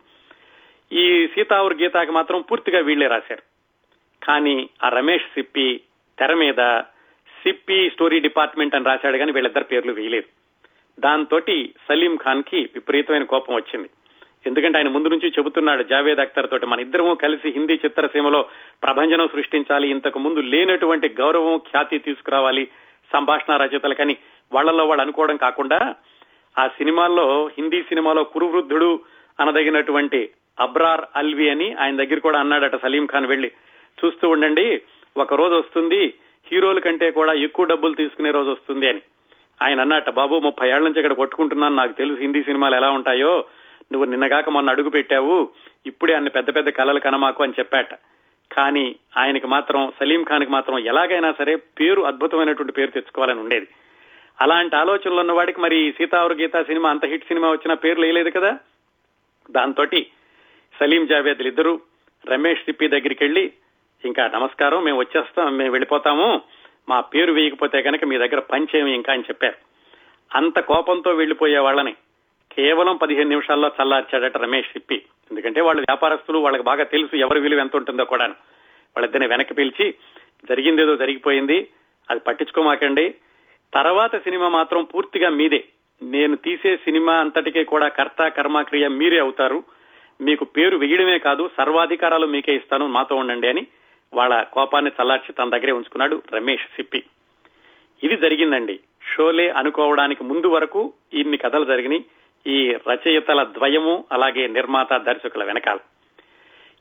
[0.92, 3.42] ఈ సీతావర్ గీతాకి మాత్రం పూర్తిగా వీళ్ళే రాశారు.
[4.26, 5.80] కానీ ఆ రమేష్ సిప్పి
[6.18, 6.80] తెర మీద
[7.42, 10.26] సిప్పి స్టోరీ డిపార్ట్మెంట్ అని రాశాడు కానీ వీళ్ళిద్దరు పేర్లు వేయలేదు.
[11.00, 11.40] దాంతో
[11.88, 13.90] సలీం ఖాన్కి విపరీతమైన కోపం వచ్చింది.
[14.46, 18.46] ఎందుకంటే ఆయన ముందు నుంచి చెబుతున్నాడు జావేద్ అఖ్తర్ తోటి మన ఇద్దరము కలిసి హిందీ చిత్రసీమలో
[18.82, 19.88] ప్రభంజనం సృష్టించాలి.
[19.88, 22.68] ఇంతకు ముందు లేనటువంటి గౌరవం ఖ్యాతి తీసుకురావాలి
[23.12, 24.16] సంభాషణ రచయితలకని
[24.52, 25.94] వాళ్ళలో వాళ్ళు అనుకోవడం కాకుండా
[26.58, 29.00] ఆ సినిమాల్లో హిందీ సినిమాలో కురువృద్ధుడు
[29.40, 30.30] అనదగినటువంటి
[30.60, 33.52] అబ్రార్ అల్వి అని ఆయన దగ్గర కూడా అన్నాడట సలీం ఖాన్ వెళ్ళి
[34.04, 34.82] చూస్తూ ఉండండి
[35.16, 36.14] ఒక రోజు వస్తుంది
[36.52, 39.00] హీరోల కంటే కూడా ఎక్కువ డబ్బులు తీసుకునే రోజు వస్తుంది అని.
[39.62, 41.74] ఆయన అన్నట్ట బాబు ముప్పై ఏళ్ళ నుంచి ఇక్కడ కొట్టుకుంటున్నాను.
[41.74, 43.44] నాకు తెలుసు హిందీ సినిమాలు ఎలా ఉంటాయో.
[43.92, 45.48] నువ్వు నిన్నగాక మొన్న అడుగు పెట్టావు
[45.86, 47.94] ఇప్పుడే అన్ని పెద్ద పెద్ద కళలు కనమాకు అని చెప్పాట.
[48.52, 53.68] కానీ ఆయనకి మాత్రం సలీం ఖాన్కి మాత్రం ఎలాగైనా సరే పేరు అద్భుతమైనటువంటి పేరు తెచ్చుకోవాలని ఉండేది.
[54.40, 58.58] అలాంటి ఆలోచనలు ఉన్న వాడికి మరి సీతావరు గీత సినిమా అంత హిట్ సినిమా వచ్చిన పేరు లేదు కదా?
[59.50, 59.86] దాంతో
[60.80, 61.80] సలీం జావేద్లు ఇద్దరు
[62.26, 63.52] రమేష్ సిప్పి దగ్గరికి వెళ్ళి
[64.04, 66.42] ఇంకా నమస్కారం మేము వచ్చేస్తాం మేము వెళ్ళిపోతాము.
[66.88, 69.54] మా పేరు వేయకపోతే కనుక మీ దగ్గర పనిచేయం ఇంకా అని చెప్పారు.
[70.36, 71.94] అంత కోపంతో వెళ్ళిపోయే వాళ్ళని
[72.56, 75.02] కేవలం పదిహేను నిమిషాల్లో చల్లార్చాడట రమేష్ సిప్పి.
[75.30, 79.94] ఎందుకంటే వాళ్ళు వ్యాపారస్తులు వాళ్ళకి బాగా తెలుసు ఎవరి విలువ ఎంత ఉంటుందో కూడా వాళ్ళిద్దరిని వెనక్కి పిలిచి
[80.48, 81.68] జరిగిందేదో జరిగిపోయింది
[82.10, 83.14] అది పట్టించుకోమాకండి.
[83.74, 85.64] తర్వాత సినిమా మాత్రం పూర్తిగా మీదే.
[86.02, 89.64] నేను తీసే సినిమా అంతటికీ కూడా కర్త కర్మక్రియ మీరే అవుతారు.
[90.20, 93.66] మీకు పేరు వేయడమే కాదు సర్వాధికారాలు మీకే ఇస్తాను మాతో ఉండండి అని
[94.14, 97.02] వాళ్ళ కోపాన్ని చల్లార్చి తన దగ్గరే ఉంచుకున్నాడు రమేష్ సిప్పి.
[98.02, 98.80] ఇది జరిగిందండి.
[99.14, 102.04] షోలే అనుకోవడానికి ముందు వరకు ఇన్ని కథలు జరిగినాయి.
[102.46, 105.78] ఈ రచయితల ద్వయము అలాగే నిర్మాత దర్శకుల వెనకాల.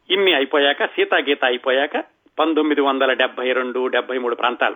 [0.09, 1.97] ఇన్ని అయిపోయాక సీతాగీత అయిపోయాక
[2.39, 4.75] పంతొమ్మిది వందల డెబ్బై రెండు డెబ్బై మూడు ప్రాంతాలు.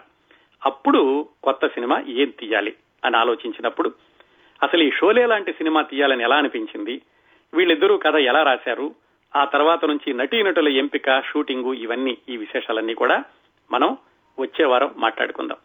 [0.66, 2.74] అప్పుడు కొత్త సినిమా ఏం తీయాలి
[3.06, 3.92] అని ఆలోచించినప్పుడు
[4.64, 7.02] అసలు ఈ షోలే లాంటి సినిమా తీయాలని ఎలా అనిపించింది?
[7.54, 8.96] వీళ్ళిద్దరూ కథ ఎలా రాశారు?
[9.36, 13.24] ఆ తర్వాత నుంచి నటీనటుల ఎంపిక షూటింగు ఇవన్నీ ఈ విశేషాలన్నీ కూడా
[13.72, 13.98] మనం
[14.40, 15.58] వచ్చే వారం మాట్లాడుకుందాం.